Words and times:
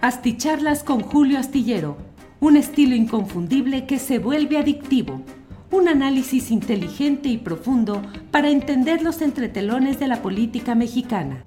Asticharlas 0.00 0.84
con 0.84 1.00
Julio 1.00 1.40
Astillero, 1.40 1.96
un 2.38 2.56
estilo 2.56 2.94
inconfundible 2.94 3.84
que 3.84 3.98
se 3.98 4.20
vuelve 4.20 4.56
adictivo. 4.56 5.22
Un 5.72 5.88
análisis 5.88 6.52
inteligente 6.52 7.28
y 7.28 7.36
profundo 7.36 8.00
para 8.30 8.48
entender 8.48 9.02
los 9.02 9.20
entretelones 9.22 9.98
de 9.98 10.06
la 10.06 10.22
política 10.22 10.76
mexicana. 10.76 11.42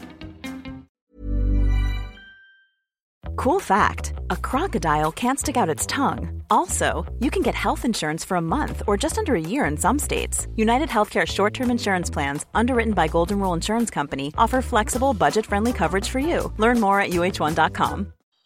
Cool 3.37 3.61
fact 3.61 4.11
a 4.29 4.35
crocodile 4.35 5.13
can't 5.13 5.39
stick 5.39 5.55
out 5.55 5.69
its 5.69 5.87
tongue. 5.87 6.43
Also, 6.49 7.05
you 7.19 7.31
can 7.31 7.41
get 7.41 7.55
health 7.55 7.85
insurance 7.85 8.25
for 8.25 8.35
a 8.35 8.41
month 8.41 8.83
or 8.85 8.97
just 8.97 9.17
under 9.17 9.33
a 9.35 9.41
year 9.41 9.63
in 9.65 9.77
some 9.77 9.97
states. 9.97 10.47
United 10.57 10.89
Healthcare 10.89 11.25
short 11.25 11.53
term 11.53 11.71
insurance 11.71 12.09
plans, 12.09 12.45
underwritten 12.53 12.93
by 12.93 13.07
Golden 13.07 13.39
Rule 13.39 13.53
Insurance 13.53 13.89
Company, 13.89 14.33
offer 14.37 14.61
flexible, 14.61 15.13
budget 15.13 15.45
friendly 15.45 15.71
coverage 15.71 16.09
for 16.09 16.19
you. 16.19 16.51
Learn 16.57 16.81
more 16.81 16.99
at 16.99 17.11
uh1.com. 17.11 18.11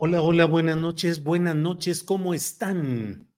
Hola, 0.00 0.22
hola, 0.22 0.44
buenas 0.44 0.76
noches, 0.76 1.24
buenas 1.24 1.56
noches, 1.56 2.04
¿cómo 2.04 2.32
están? 2.32 3.32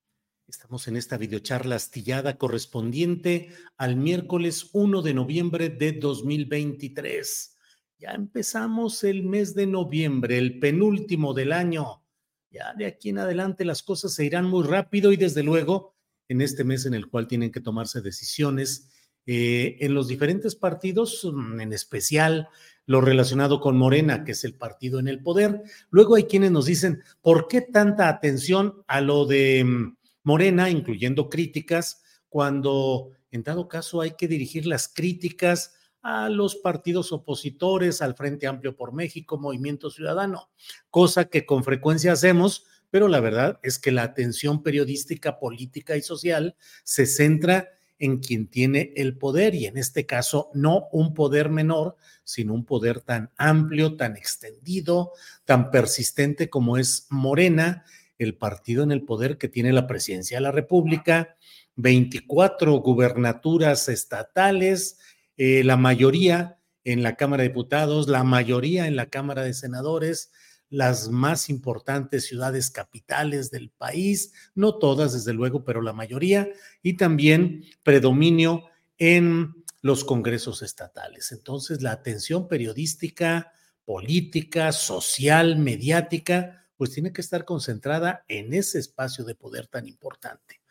Estamos 0.47 0.87
en 0.87 0.95
esta 0.95 1.17
videocharla 1.17 1.75
astillada 1.75 2.37
correspondiente 2.37 3.49
al 3.77 3.95
miércoles 3.95 4.69
1 4.71 5.01
de 5.01 5.15
noviembre 5.15 5.69
de 5.69 5.93
2023. 5.93 7.57
Ya 7.97 8.11
empezamos 8.11 9.03
el 9.03 9.23
mes 9.23 9.55
de 9.55 9.65
noviembre, 9.65 10.37
el 10.37 10.59
penúltimo 10.59 11.33
del 11.33 11.51
año. 11.51 12.03
Ya 12.51 12.75
de 12.75 12.85
aquí 12.85 13.09
en 13.09 13.17
adelante 13.17 13.65
las 13.65 13.81
cosas 13.81 14.13
se 14.13 14.25
irán 14.25 14.45
muy 14.45 14.63
rápido 14.63 15.11
y 15.11 15.17
desde 15.17 15.41
luego 15.41 15.95
en 16.27 16.41
este 16.41 16.63
mes 16.63 16.85
en 16.85 16.93
el 16.93 17.07
cual 17.07 17.25
tienen 17.25 17.51
que 17.51 17.61
tomarse 17.61 18.01
decisiones 18.01 18.87
eh, 19.25 19.77
en 19.79 19.95
los 19.95 20.07
diferentes 20.07 20.55
partidos, 20.55 21.23
mm, 21.23 21.59
en 21.59 21.73
especial 21.73 22.49
lo 22.85 23.01
relacionado 23.01 23.61
con 23.61 23.77
Morena, 23.77 24.23
que 24.23 24.31
es 24.31 24.43
el 24.43 24.55
partido 24.55 24.99
en 24.99 25.07
el 25.07 25.21
poder. 25.21 25.61
Luego 25.89 26.15
hay 26.15 26.23
quienes 26.23 26.51
nos 26.51 26.65
dicen, 26.65 27.01
¿por 27.21 27.47
qué 27.47 27.61
tanta 27.61 28.09
atención 28.09 28.83
a 28.87 29.01
lo 29.01 29.25
de 29.25 29.63
mm, 29.63 29.97
Morena, 30.23 30.69
incluyendo 30.69 31.29
críticas, 31.29 32.03
cuando 32.29 33.11
en 33.31 33.43
dado 33.43 33.67
caso 33.67 34.01
hay 34.01 34.11
que 34.11 34.27
dirigir 34.27 34.65
las 34.65 34.87
críticas 34.87 35.73
a 36.01 36.29
los 36.29 36.55
partidos 36.55 37.11
opositores, 37.11 38.01
al 38.01 38.15
Frente 38.15 38.47
Amplio 38.47 38.75
por 38.75 38.93
México, 38.93 39.37
Movimiento 39.37 39.89
Ciudadano, 39.89 40.49
cosa 40.89 41.25
que 41.25 41.45
con 41.45 41.63
frecuencia 41.63 42.13
hacemos, 42.13 42.65
pero 42.89 43.07
la 43.07 43.19
verdad 43.19 43.59
es 43.63 43.79
que 43.79 43.91
la 43.91 44.03
atención 44.03 44.63
periodística, 44.63 45.39
política 45.39 45.95
y 45.95 46.01
social 46.01 46.55
se 46.83 47.05
centra 47.05 47.69
en 48.01 48.17
quien 48.17 48.47
tiene 48.47 48.91
el 48.95 49.15
poder 49.15 49.53
y 49.53 49.67
en 49.67 49.77
este 49.77 50.07
caso 50.07 50.49
no 50.55 50.89
un 50.91 51.13
poder 51.13 51.49
menor, 51.49 51.95
sino 52.23 52.53
un 52.53 52.65
poder 52.65 52.99
tan 52.99 53.29
amplio, 53.37 53.95
tan 53.95 54.17
extendido, 54.17 55.11
tan 55.45 55.69
persistente 55.69 56.49
como 56.49 56.77
es 56.77 57.05
Morena, 57.11 57.85
el 58.17 58.35
partido 58.35 58.83
en 58.83 58.91
el 58.91 59.03
poder 59.03 59.37
que 59.37 59.47
tiene 59.47 59.71
la 59.71 59.85
presidencia 59.85 60.37
de 60.37 60.41
la 60.41 60.51
República, 60.51 61.37
24 61.75 62.73
gubernaturas 62.79 63.87
estatales, 63.87 64.97
eh, 65.37 65.63
la 65.63 65.77
mayoría 65.77 66.57
en 66.83 67.03
la 67.03 67.15
Cámara 67.15 67.43
de 67.43 67.49
Diputados, 67.49 68.07
la 68.07 68.23
mayoría 68.23 68.87
en 68.87 68.95
la 68.95 69.05
Cámara 69.05 69.43
de 69.43 69.53
Senadores, 69.53 70.31
las 70.71 71.09
más 71.09 71.49
importantes 71.49 72.25
ciudades 72.25 72.71
capitales 72.71 73.51
del 73.51 73.69
país, 73.69 74.33
no 74.55 74.79
todas 74.79 75.13
desde 75.13 75.33
luego, 75.33 75.63
pero 75.65 75.81
la 75.81 75.93
mayoría, 75.93 76.49
y 76.81 76.93
también 76.93 77.65
predominio 77.83 78.63
en 78.97 79.53
los 79.81 80.05
congresos 80.05 80.61
estatales. 80.61 81.33
Entonces, 81.33 81.81
la 81.81 81.91
atención 81.91 82.47
periodística, 82.47 83.51
política, 83.83 84.71
social, 84.71 85.57
mediática, 85.57 86.65
pues 86.77 86.91
tiene 86.91 87.11
que 87.11 87.21
estar 87.21 87.43
concentrada 87.43 88.23
en 88.29 88.53
ese 88.53 88.79
espacio 88.79 89.25
de 89.25 89.35
poder 89.35 89.67
tan 89.67 89.87
importante. 89.87 90.61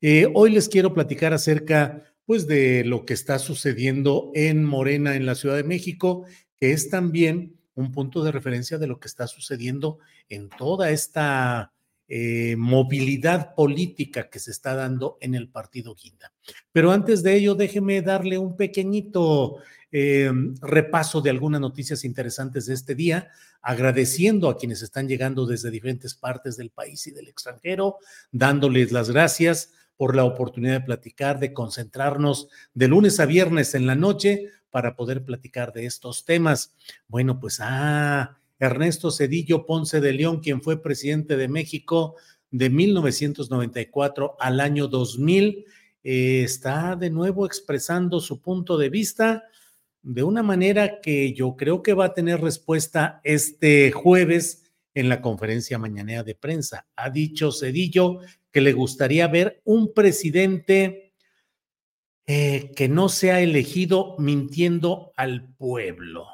Eh, 0.00 0.26
hoy 0.34 0.50
les 0.50 0.68
quiero 0.68 0.92
platicar 0.92 1.32
acerca 1.32 2.02
pues 2.26 2.48
de 2.48 2.84
lo 2.84 3.06
que 3.06 3.14
está 3.14 3.38
sucediendo 3.38 4.32
en 4.34 4.64
Morena, 4.64 5.14
en 5.14 5.26
la 5.26 5.36
Ciudad 5.36 5.56
de 5.56 5.62
México, 5.62 6.26
que 6.56 6.72
es 6.72 6.90
también 6.90 7.60
un 7.74 7.92
punto 7.92 8.22
de 8.22 8.32
referencia 8.32 8.78
de 8.78 8.86
lo 8.86 8.98
que 9.00 9.08
está 9.08 9.26
sucediendo 9.26 9.98
en 10.28 10.48
toda 10.48 10.90
esta 10.90 11.72
eh, 12.06 12.54
movilidad 12.58 13.54
política 13.54 14.28
que 14.28 14.38
se 14.38 14.50
está 14.50 14.74
dando 14.74 15.16
en 15.20 15.34
el 15.34 15.48
partido 15.48 15.94
Guinda. 15.94 16.32
Pero 16.70 16.92
antes 16.92 17.22
de 17.22 17.34
ello, 17.34 17.54
déjeme 17.54 18.02
darle 18.02 18.36
un 18.36 18.56
pequeñito 18.56 19.56
eh, 19.90 20.30
repaso 20.60 21.20
de 21.20 21.30
algunas 21.30 21.60
noticias 21.60 22.04
interesantes 22.04 22.66
de 22.66 22.74
este 22.74 22.94
día, 22.94 23.30
agradeciendo 23.62 24.50
a 24.50 24.58
quienes 24.58 24.82
están 24.82 25.08
llegando 25.08 25.46
desde 25.46 25.70
diferentes 25.70 26.14
partes 26.14 26.56
del 26.56 26.70
país 26.70 27.06
y 27.06 27.10
del 27.10 27.28
extranjero, 27.28 27.96
dándoles 28.30 28.92
las 28.92 29.10
gracias 29.10 29.72
por 29.96 30.16
la 30.16 30.24
oportunidad 30.24 30.80
de 30.80 30.86
platicar, 30.86 31.38
de 31.38 31.52
concentrarnos 31.52 32.48
de 32.74 32.88
lunes 32.88 33.20
a 33.20 33.26
viernes 33.26 33.74
en 33.74 33.86
la 33.86 33.94
noche 33.94 34.48
para 34.70 34.96
poder 34.96 35.24
platicar 35.24 35.72
de 35.72 35.86
estos 35.86 36.24
temas. 36.24 36.74
Bueno, 37.06 37.38
pues, 37.38 37.58
ah, 37.60 38.38
Ernesto 38.58 39.10
Cedillo 39.10 39.66
Ponce 39.66 40.00
de 40.00 40.12
León, 40.12 40.40
quien 40.40 40.62
fue 40.62 40.82
presidente 40.82 41.36
de 41.36 41.48
México 41.48 42.16
de 42.50 42.70
1994 42.70 44.36
al 44.38 44.60
año 44.60 44.88
2000, 44.88 45.64
eh, 46.02 46.42
está 46.44 46.96
de 46.96 47.10
nuevo 47.10 47.46
expresando 47.46 48.20
su 48.20 48.40
punto 48.40 48.76
de 48.76 48.90
vista 48.90 49.44
de 50.02 50.22
una 50.22 50.42
manera 50.42 51.00
que 51.00 51.32
yo 51.32 51.56
creo 51.56 51.82
que 51.82 51.94
va 51.94 52.06
a 52.06 52.14
tener 52.14 52.40
respuesta 52.40 53.20
este 53.24 53.90
jueves 53.90 54.64
en 54.92 55.08
la 55.08 55.22
conferencia 55.22 55.78
mañanera 55.78 56.22
de 56.22 56.34
prensa. 56.34 56.86
Ha 56.94 57.10
dicho 57.10 57.50
Cedillo 57.50 58.20
que 58.54 58.60
le 58.60 58.72
gustaría 58.72 59.26
ver 59.26 59.60
un 59.64 59.92
presidente 59.92 61.12
eh, 62.24 62.70
que 62.76 62.88
no 62.88 63.08
sea 63.08 63.40
elegido 63.40 64.14
mintiendo 64.20 65.12
al 65.16 65.52
pueblo. 65.56 66.28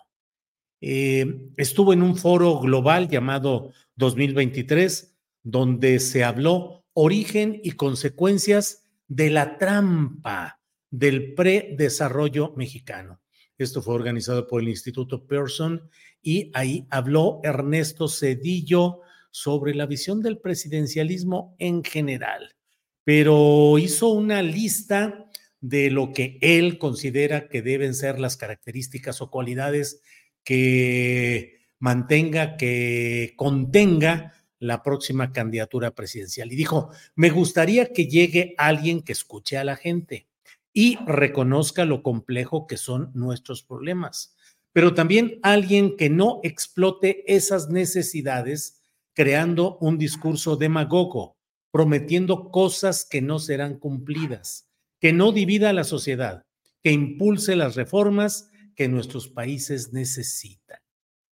Eh, 0.82 1.48
estuvo 1.56 1.94
en 1.94 2.02
un 2.02 2.18
foro 2.18 2.60
global 2.60 3.08
llamado 3.08 3.72
2023, 3.96 5.16
donde 5.42 5.98
se 5.98 6.22
habló 6.22 6.84
origen 6.92 7.58
y 7.64 7.70
consecuencias 7.70 8.84
de 9.08 9.30
la 9.30 9.56
trampa 9.56 10.60
del 10.90 11.32
predesarrollo 11.32 12.52
mexicano. 12.54 13.22
Esto 13.56 13.80
fue 13.80 13.94
organizado 13.94 14.46
por 14.46 14.60
el 14.60 14.68
Instituto 14.68 15.26
Pearson 15.26 15.88
y 16.20 16.50
ahí 16.52 16.86
habló 16.90 17.40
Ernesto 17.42 18.08
Cedillo 18.08 19.00
sobre 19.30 19.74
la 19.74 19.86
visión 19.86 20.22
del 20.22 20.38
presidencialismo 20.38 21.54
en 21.58 21.84
general, 21.84 22.54
pero 23.04 23.78
hizo 23.78 24.08
una 24.08 24.42
lista 24.42 25.30
de 25.60 25.90
lo 25.90 26.12
que 26.12 26.38
él 26.40 26.78
considera 26.78 27.48
que 27.48 27.62
deben 27.62 27.94
ser 27.94 28.18
las 28.18 28.36
características 28.36 29.20
o 29.20 29.30
cualidades 29.30 30.00
que 30.42 31.60
mantenga, 31.78 32.56
que 32.56 33.34
contenga 33.36 34.34
la 34.58 34.82
próxima 34.82 35.32
candidatura 35.32 35.94
presidencial. 35.94 36.52
Y 36.52 36.56
dijo, 36.56 36.90
me 37.14 37.30
gustaría 37.30 37.92
que 37.92 38.06
llegue 38.06 38.54
alguien 38.58 39.02
que 39.02 39.12
escuche 39.12 39.58
a 39.58 39.64
la 39.64 39.76
gente 39.76 40.28
y 40.72 40.96
reconozca 41.06 41.84
lo 41.84 42.02
complejo 42.02 42.66
que 42.66 42.76
son 42.76 43.10
nuestros 43.14 43.62
problemas, 43.62 44.36
pero 44.72 44.94
también 44.94 45.40
alguien 45.42 45.96
que 45.96 46.10
no 46.10 46.40
explote 46.42 47.24
esas 47.26 47.70
necesidades 47.70 48.79
creando 49.20 49.76
un 49.82 49.98
discurso 49.98 50.56
demagogo, 50.56 51.36
prometiendo 51.70 52.50
cosas 52.50 53.04
que 53.04 53.20
no 53.20 53.38
serán 53.38 53.78
cumplidas, 53.78 54.66
que 54.98 55.12
no 55.12 55.30
divida 55.30 55.68
a 55.68 55.74
la 55.74 55.84
sociedad, 55.84 56.46
que 56.82 56.90
impulse 56.90 57.54
las 57.54 57.74
reformas 57.74 58.48
que 58.74 58.88
nuestros 58.88 59.28
países 59.28 59.92
necesitan. 59.92 60.78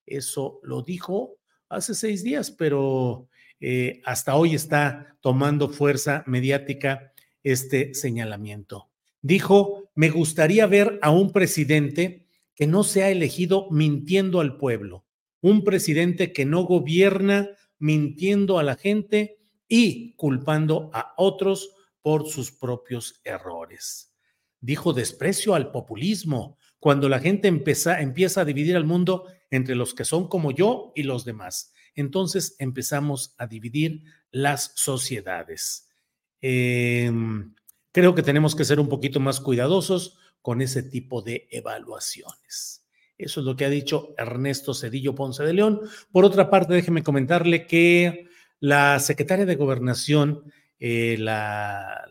Eso 0.05 0.61
lo 0.65 0.83
dijo 0.83 1.39
hace 1.71 1.95
seis 1.95 2.23
días, 2.23 2.51
pero 2.51 3.27
eh, 3.59 4.03
hasta 4.05 4.37
hoy 4.37 4.55
está 4.55 5.17
tomando 5.23 5.71
fuerza 5.71 6.25
mediática 6.27 7.15
este 7.43 7.95
señalamiento. 7.95 8.91
Dijo, 9.23 9.91
me 9.95 10.11
gustaría 10.11 10.67
ver 10.67 10.99
a 11.01 11.11
un 11.11 11.33
presidente 11.33 12.27
que 12.55 12.67
no 12.67 12.85
se 12.85 13.03
ha 13.03 13.09
elegido 13.09 13.71
mintiendo 13.71 14.41
al 14.41 14.59
pueblo, 14.59 15.07
un 15.41 15.65
presidente 15.65 16.35
que 16.35 16.45
no 16.45 16.65
gobierna 16.65 17.49
mintiendo 17.79 18.59
a 18.59 18.63
la 18.63 18.77
gente 18.77 19.39
y 19.69 20.15
culpando 20.15 20.91
a 20.93 21.15
otros 21.17 21.71
por 22.03 22.29
sus 22.29 22.51
propios 22.51 23.21
errores. 23.25 24.15
Dijo 24.61 24.93
desprecio 24.93 25.55
al 25.55 25.71
populismo, 25.71 26.59
cuando 26.81 27.09
la 27.09 27.21
gente 27.21 27.49
empieza, 27.49 28.01
empieza 28.01 28.41
a 28.41 28.45
dividir 28.45 28.77
al 28.77 28.85
mundo 28.85 29.27
entre 29.51 29.75
los 29.75 29.95
que 29.95 30.05
son 30.05 30.29
como 30.29 30.53
yo 30.53 30.93
y 30.95 31.03
los 31.03 31.25
demás. 31.25 31.73
Entonces 31.95 32.55
empezamos 32.59 33.35
a 33.39 33.47
dividir 33.47 34.05
las 34.31 34.73
sociedades. 34.77 35.89
Em, 36.41 37.55
creo 37.93 38.15
que 38.15 38.23
tenemos 38.23 38.55
que 38.55 38.65
ser 38.65 38.79
un 38.79 38.89
poquito 38.89 39.19
más 39.21 39.41
cuidadosos 39.41 40.17
con 40.41 40.63
ese 40.63 40.83
tipo 40.83 41.23
de 41.23 41.49
evaluaciones. 41.51 42.88
Eso 43.19 43.41
es 43.41 43.47
lo 43.47 43.57
que 43.57 43.65
ha 43.65 43.71
dicho 43.71 44.15
Ernesto 44.17 44.73
Cedillo 44.73 45.15
Ponce 45.15 45.43
de 45.43 45.53
León. 45.53 45.81
Por 46.13 46.25
otra 46.25 46.49
parte, 46.49 46.73
déjeme 46.73 47.03
comentarle 47.03 47.67
que 47.67 48.29
la 48.61 49.01
secretaria 49.01 49.45
de 49.45 49.57
Gobernación, 49.57 50.45
eh, 50.79 51.17
la, 51.19 52.07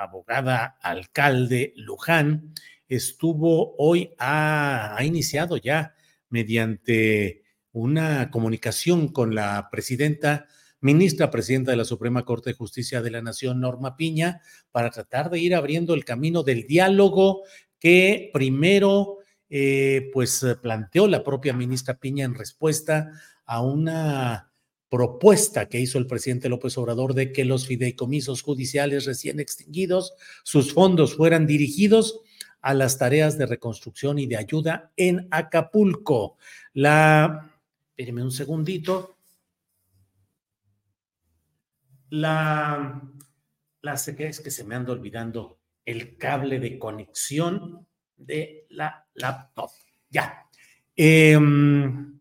abogada 0.00 0.78
alcalde 0.80 1.74
Luján, 1.76 2.54
estuvo 2.88 3.74
hoy, 3.76 4.14
ha, 4.18 4.96
ha 4.96 5.04
iniciado 5.04 5.56
ya 5.56 5.94
mediante 6.28 7.42
una 7.72 8.30
comunicación 8.30 9.08
con 9.08 9.34
la 9.34 9.68
presidenta 9.70 10.46
ministra 10.80 11.30
presidenta 11.30 11.70
de 11.70 11.76
la 11.76 11.84
Suprema 11.84 12.24
Corte 12.24 12.50
de 12.50 12.56
Justicia 12.56 13.00
de 13.00 13.10
la 13.12 13.22
Nación, 13.22 13.60
Norma 13.60 13.96
Piña, 13.96 14.42
para 14.72 14.90
tratar 14.90 15.30
de 15.30 15.38
ir 15.38 15.54
abriendo 15.54 15.94
el 15.94 16.04
camino 16.04 16.42
del 16.42 16.66
diálogo 16.66 17.42
que 17.78 18.30
primero 18.32 19.18
eh, 19.54 20.08
pues 20.14 20.46
planteó 20.62 21.06
la 21.06 21.22
propia 21.22 21.52
ministra 21.52 21.98
Piña 21.98 22.24
en 22.24 22.34
respuesta 22.34 23.10
a 23.44 23.60
una 23.60 24.50
propuesta 24.88 25.68
que 25.68 25.78
hizo 25.78 25.98
el 25.98 26.06
presidente 26.06 26.48
López 26.48 26.78
Obrador 26.78 27.12
de 27.12 27.34
que 27.34 27.44
los 27.44 27.66
fideicomisos 27.66 28.40
judiciales 28.40 29.04
recién 29.04 29.40
extinguidos, 29.40 30.14
sus 30.42 30.72
fondos 30.72 31.16
fueran 31.16 31.46
dirigidos 31.46 32.20
a 32.62 32.72
las 32.72 32.96
tareas 32.96 33.36
de 33.36 33.44
reconstrucción 33.44 34.18
y 34.18 34.26
de 34.26 34.38
ayuda 34.38 34.90
en 34.96 35.28
Acapulco. 35.30 36.38
La, 36.72 37.50
espéreme 37.90 38.22
un 38.22 38.32
segundito. 38.32 39.18
La, 42.08 43.02
la 43.82 43.92
es 43.92 44.40
que 44.40 44.50
se 44.50 44.64
me 44.64 44.76
anda 44.76 44.94
olvidando 44.94 45.58
el 45.84 46.16
cable 46.16 46.58
de 46.58 46.78
conexión 46.78 47.86
de 48.26 48.66
la 48.70 49.06
laptop. 49.14 49.70
Ya. 50.10 50.46
Em, 50.96 52.20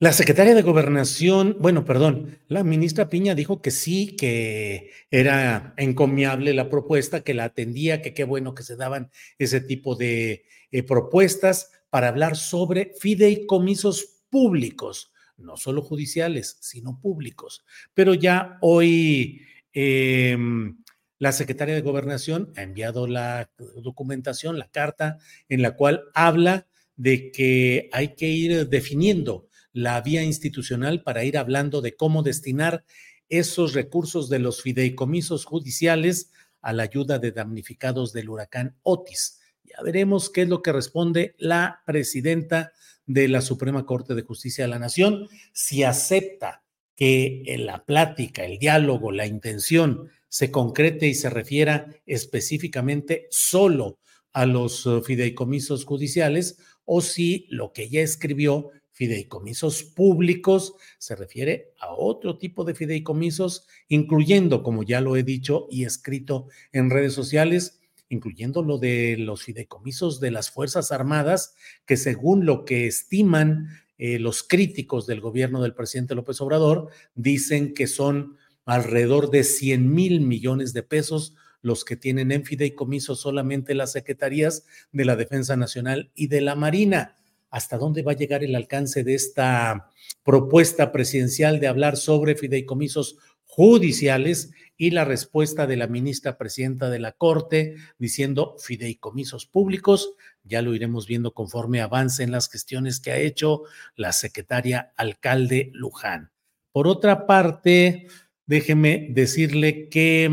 la 0.00 0.12
secretaria 0.12 0.54
de 0.54 0.62
Gobernación, 0.62 1.56
bueno, 1.60 1.84
perdón, 1.84 2.38
la 2.48 2.62
ministra 2.62 3.08
Piña 3.08 3.34
dijo 3.34 3.62
que 3.62 3.70
sí, 3.70 4.16
que 4.16 4.90
era 5.10 5.72
encomiable 5.76 6.52
la 6.52 6.68
propuesta, 6.68 7.22
que 7.22 7.32
la 7.32 7.44
atendía, 7.44 8.02
que 8.02 8.12
qué 8.12 8.24
bueno 8.24 8.54
que 8.54 8.64
se 8.64 8.76
daban 8.76 9.10
ese 9.38 9.60
tipo 9.60 9.94
de 9.94 10.44
eh, 10.72 10.82
propuestas 10.82 11.70
para 11.88 12.08
hablar 12.08 12.36
sobre 12.36 12.92
fideicomisos 13.00 14.24
públicos, 14.28 15.12
no 15.36 15.56
solo 15.56 15.80
judiciales, 15.80 16.58
sino 16.60 17.00
públicos. 17.00 17.64
Pero 17.94 18.14
ya 18.14 18.58
hoy 18.60 19.42
em, 19.72 20.83
la 21.18 21.32
secretaria 21.32 21.74
de 21.74 21.80
Gobernación 21.80 22.52
ha 22.56 22.62
enviado 22.62 23.06
la 23.06 23.50
documentación, 23.76 24.58
la 24.58 24.68
carta, 24.68 25.18
en 25.48 25.62
la 25.62 25.76
cual 25.76 26.04
habla 26.14 26.66
de 26.96 27.30
que 27.30 27.88
hay 27.92 28.14
que 28.14 28.28
ir 28.28 28.68
definiendo 28.68 29.48
la 29.72 30.00
vía 30.00 30.22
institucional 30.22 31.02
para 31.02 31.24
ir 31.24 31.38
hablando 31.38 31.80
de 31.80 31.96
cómo 31.96 32.22
destinar 32.22 32.84
esos 33.28 33.74
recursos 33.74 34.28
de 34.28 34.38
los 34.38 34.62
fideicomisos 34.62 35.44
judiciales 35.44 36.30
a 36.60 36.72
la 36.72 36.84
ayuda 36.84 37.18
de 37.18 37.32
damnificados 37.32 38.12
del 38.12 38.28
huracán 38.28 38.76
Otis. 38.82 39.40
Ya 39.64 39.82
veremos 39.82 40.30
qué 40.30 40.42
es 40.42 40.48
lo 40.48 40.62
que 40.62 40.72
responde 40.72 41.34
la 41.38 41.82
presidenta 41.86 42.72
de 43.06 43.28
la 43.28 43.40
Suprema 43.40 43.84
Corte 43.84 44.14
de 44.14 44.22
Justicia 44.22 44.64
de 44.64 44.68
la 44.68 44.78
Nación, 44.78 45.28
si 45.52 45.82
acepta 45.82 46.63
que 46.96 47.42
en 47.46 47.66
la 47.66 47.84
plática, 47.84 48.44
el 48.44 48.58
diálogo, 48.58 49.12
la 49.12 49.26
intención 49.26 50.10
se 50.28 50.50
concrete 50.50 51.06
y 51.06 51.14
se 51.14 51.30
refiera 51.30 51.88
específicamente 52.06 53.26
solo 53.30 53.98
a 54.32 54.46
los 54.46 54.86
eh, 54.86 55.00
fideicomisos 55.02 55.84
judiciales 55.84 56.58
o 56.84 57.00
si 57.00 57.46
lo 57.50 57.72
que 57.72 57.88
ya 57.88 58.00
escribió 58.00 58.70
fideicomisos 58.94 59.82
públicos, 59.82 60.74
se 60.98 61.16
refiere 61.16 61.72
a 61.80 61.92
otro 61.92 62.38
tipo 62.38 62.64
de 62.64 62.74
fideicomisos, 62.74 63.66
incluyendo, 63.88 64.62
como 64.62 64.84
ya 64.84 65.00
lo 65.00 65.16
he 65.16 65.24
dicho 65.24 65.66
y 65.68 65.84
escrito 65.84 66.46
en 66.72 66.90
redes 66.90 67.12
sociales, 67.12 67.80
incluyendo 68.08 68.62
lo 68.62 68.78
de 68.78 69.16
los 69.18 69.42
fideicomisos 69.42 70.20
de 70.20 70.30
las 70.30 70.50
Fuerzas 70.50 70.92
Armadas, 70.92 71.54
que 71.86 71.96
según 71.96 72.46
lo 72.46 72.64
que 72.64 72.86
estiman 72.86 73.68
eh, 73.98 74.18
los 74.18 74.42
críticos 74.42 75.06
del 75.06 75.20
gobierno 75.20 75.62
del 75.62 75.74
presidente 75.74 76.14
López 76.14 76.40
Obrador, 76.40 76.88
dicen 77.14 77.74
que 77.74 77.86
son 77.86 78.36
alrededor 78.64 79.30
de 79.30 79.44
100 79.44 79.92
mil 79.92 80.20
millones 80.20 80.72
de 80.72 80.82
pesos 80.82 81.34
los 81.64 81.84
que 81.84 81.96
tienen 81.96 82.30
en 82.30 82.44
fideicomiso 82.44 83.14
solamente 83.14 83.74
las 83.74 83.92
secretarías 83.92 84.66
de 84.92 85.06
la 85.06 85.16
Defensa 85.16 85.56
Nacional 85.56 86.10
y 86.14 86.26
de 86.26 86.42
la 86.42 86.56
Marina. 86.56 87.16
Hasta 87.48 87.78
dónde 87.78 88.02
va 88.02 88.12
a 88.12 88.16
llegar 88.16 88.44
el 88.44 88.54
alcance 88.54 89.02
de 89.02 89.14
esta 89.14 89.90
propuesta 90.24 90.92
presidencial 90.92 91.60
de 91.60 91.68
hablar 91.68 91.96
sobre 91.96 92.34
fideicomisos 92.34 93.16
judiciales 93.54 94.50
y 94.76 94.90
la 94.90 95.04
respuesta 95.04 95.68
de 95.68 95.76
la 95.76 95.86
ministra 95.86 96.36
presidenta 96.36 96.90
de 96.90 96.98
la 96.98 97.12
Corte 97.12 97.76
diciendo 97.98 98.56
fideicomisos 98.58 99.46
públicos. 99.46 100.14
Ya 100.42 100.60
lo 100.60 100.74
iremos 100.74 101.06
viendo 101.06 101.32
conforme 101.32 101.80
avancen 101.80 102.32
las 102.32 102.50
gestiones 102.50 102.98
que 102.98 103.12
ha 103.12 103.18
hecho 103.18 103.62
la 103.94 104.12
secretaria 104.12 104.92
alcalde 104.96 105.70
Luján. 105.72 106.32
Por 106.72 106.88
otra 106.88 107.26
parte, 107.26 108.08
déjeme 108.44 109.06
decirle 109.10 109.88
que 109.88 110.30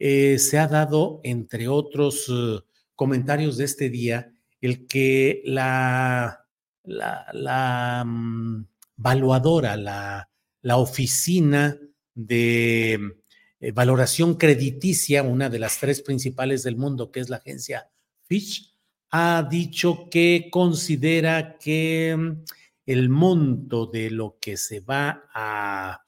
eh, 0.00 0.38
se 0.40 0.58
ha 0.58 0.66
dado, 0.66 1.20
entre 1.22 1.68
otros 1.68 2.26
eh, 2.28 2.58
comentarios 2.96 3.56
de 3.56 3.66
este 3.66 3.88
día, 3.88 4.32
el 4.60 4.88
que 4.88 5.42
la 5.44 6.44
la, 6.88 7.26
la 7.32 8.04
mm, 8.04 8.66
valuadora, 8.96 9.76
la, 9.76 10.28
la, 10.62 10.76
oficina 10.78 11.78
de 12.18 13.14
eh, 13.60 13.72
valoración 13.72 14.34
crediticia, 14.34 15.22
una 15.22 15.48
de 15.48 15.60
las 15.60 15.78
tres 15.78 16.02
principales 16.02 16.64
del 16.64 16.76
mundo, 16.76 17.12
que 17.12 17.20
es 17.20 17.28
la 17.28 17.36
agencia 17.36 17.88
Fitch, 18.24 18.74
ha 19.10 19.46
dicho 19.48 20.08
que 20.10 20.48
considera 20.50 21.58
que 21.58 22.16
mm, 22.18 22.44
el 22.86 23.08
monto 23.08 23.86
de 23.86 24.10
lo 24.10 24.36
que 24.40 24.56
se 24.56 24.80
va 24.80 25.30
a 25.32 26.02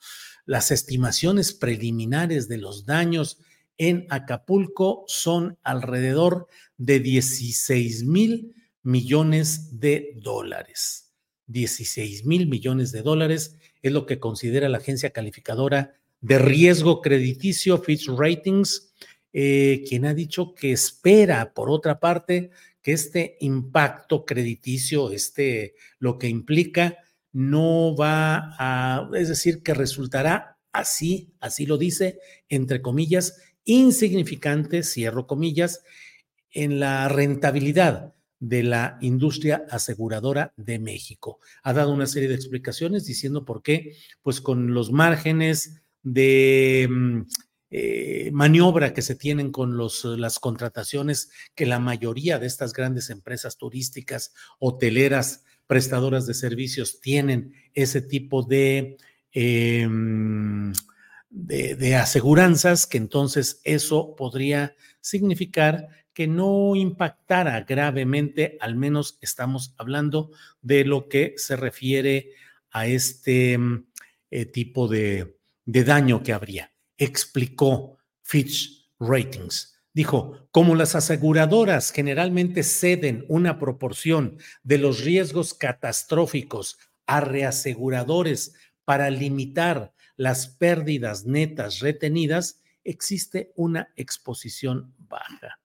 las 0.47 0.73
estimaciones 0.73 1.53
preliminares 1.53 2.49
de 2.49 2.59
los 2.59 2.87
daños 2.87 3.39
en 3.79 4.07
Acapulco 4.11 5.05
son 5.07 5.59
alrededor 5.63 6.49
de 6.77 6.99
16 6.99 8.05
mil 8.05 8.55
millones 8.83 9.79
de 9.79 10.15
dólares. 10.17 11.13
16 11.47 12.27
mil 12.27 12.49
millones 12.49 12.91
de 12.91 13.03
dólares 13.03 13.57
es 13.83 13.93
lo 13.93 14.07
que 14.07 14.19
considera 14.19 14.69
la 14.69 14.79
agencia 14.79 15.11
calificadora 15.11 16.00
de 16.21 16.39
riesgo 16.39 17.01
crediticio 17.01 17.79
Fitch 17.79 18.09
Ratings, 18.09 18.93
eh, 19.33 19.85
quien 19.89 20.07
ha 20.07 20.15
dicho 20.15 20.55
que 20.55 20.73
espera, 20.73 21.53
por 21.53 21.71
otra 21.71 22.01
parte, 22.01 22.51
que 22.83 22.93
este 22.93 23.37
impacto 23.41 24.25
crediticio, 24.25 25.11
este, 25.11 25.75
lo 25.99 26.19
que 26.19 26.29
implica, 26.29 26.99
no 27.33 27.95
va 27.95 28.55
a, 28.59 29.09
es 29.15 29.29
decir, 29.29 29.63
que 29.63 29.75
resultará 29.75 30.59
así, 30.73 31.33
así 31.41 31.67
lo 31.67 31.79
dice, 31.79 32.19
entre 32.49 32.83
comillas, 32.83 33.41
insignificante, 33.65 34.83
cierro 34.83 35.27
comillas, 35.27 35.83
en 36.51 36.81
la 36.81 37.09
rentabilidad 37.09 38.15
de 38.41 38.63
la 38.63 38.99
industria 39.01 39.67
aseguradora 39.71 40.53
de 40.57 40.79
México. 40.79 41.39
Ha 41.63 41.75
dado 41.75 41.93
una 41.93 42.07
serie 42.07 42.29
de 42.29 42.35
explicaciones 42.35 43.05
diciendo 43.05 43.45
por 43.45 43.63
qué, 43.63 43.97
pues 44.23 44.41
con 44.41 44.73
los 44.73 44.91
márgenes 44.91 45.83
de 46.03 46.89
mm, 46.91 47.21
eh, 47.71 48.31
maniobra 48.33 48.93
que 48.93 49.03
se 49.03 49.15
tienen 49.15 49.53
con 49.53 49.77
los, 49.77 50.05
las 50.05 50.39
contrataciones 50.39 51.31
que 51.55 51.67
la 51.67 51.79
mayoría 51.79 52.39
de 52.39 52.47
estas 52.47 52.73
grandes 52.73 53.11
empresas 53.11 53.57
turísticas, 53.57 54.35
hoteleras, 54.59 55.45
prestadoras 55.67 56.27
de 56.27 56.35
servicios 56.35 57.01
tienen 57.01 57.55
ese 57.75 58.03
tipo 58.03 58.43
de, 58.43 58.97
eh, 59.33 59.87
mm, 59.89 60.73
de, 61.31 61.77
de 61.77 61.95
aseguranzas, 61.95 62.87
que 62.87 62.99
entonces 62.99 63.61
eso 63.63 64.17
podría 64.17 64.75
significar 65.01 65.89
que 66.13 66.27
no 66.27 66.75
impactara 66.77 67.61
gravemente, 67.63 68.59
al 68.61 68.75
menos 68.75 69.19
estamos 69.21 69.75
hablando 69.79 70.31
de 70.61 70.85
lo 70.85 71.09
que 71.09 71.35
se 71.37 71.57
refiere 71.57 72.33
a 72.71 72.87
este 72.87 73.57
mm, 73.57 73.87
eh, 74.31 74.45
tipo 74.47 74.89
de, 74.89 75.37
de 75.73 75.85
daño 75.85 76.23
que 76.23 76.33
habría. 76.33 76.73
Explicó 76.99 77.99
Fitch 78.23 78.91
Ratings. 78.99 79.77
Dijo, 79.93 80.49
como 80.51 80.75
las 80.75 80.95
aseguradoras 80.95 81.93
generalmente 81.93 82.63
ceden 82.63 83.25
una 83.29 83.59
proporción 83.59 84.39
de 84.63 84.79
los 84.79 85.05
riesgos 85.05 85.55
catastróficos 85.55 86.79
a 87.07 87.21
reaseguradores 87.21 88.55
para 88.85 89.11
limitar 89.11 89.93
las 90.17 90.49
pérdidas 90.49 91.25
netas 91.25 91.81
retenidas, 91.81 92.61
existe 92.85 93.53
una 93.55 93.93
exposición 93.97 94.95
baja. 94.99 95.61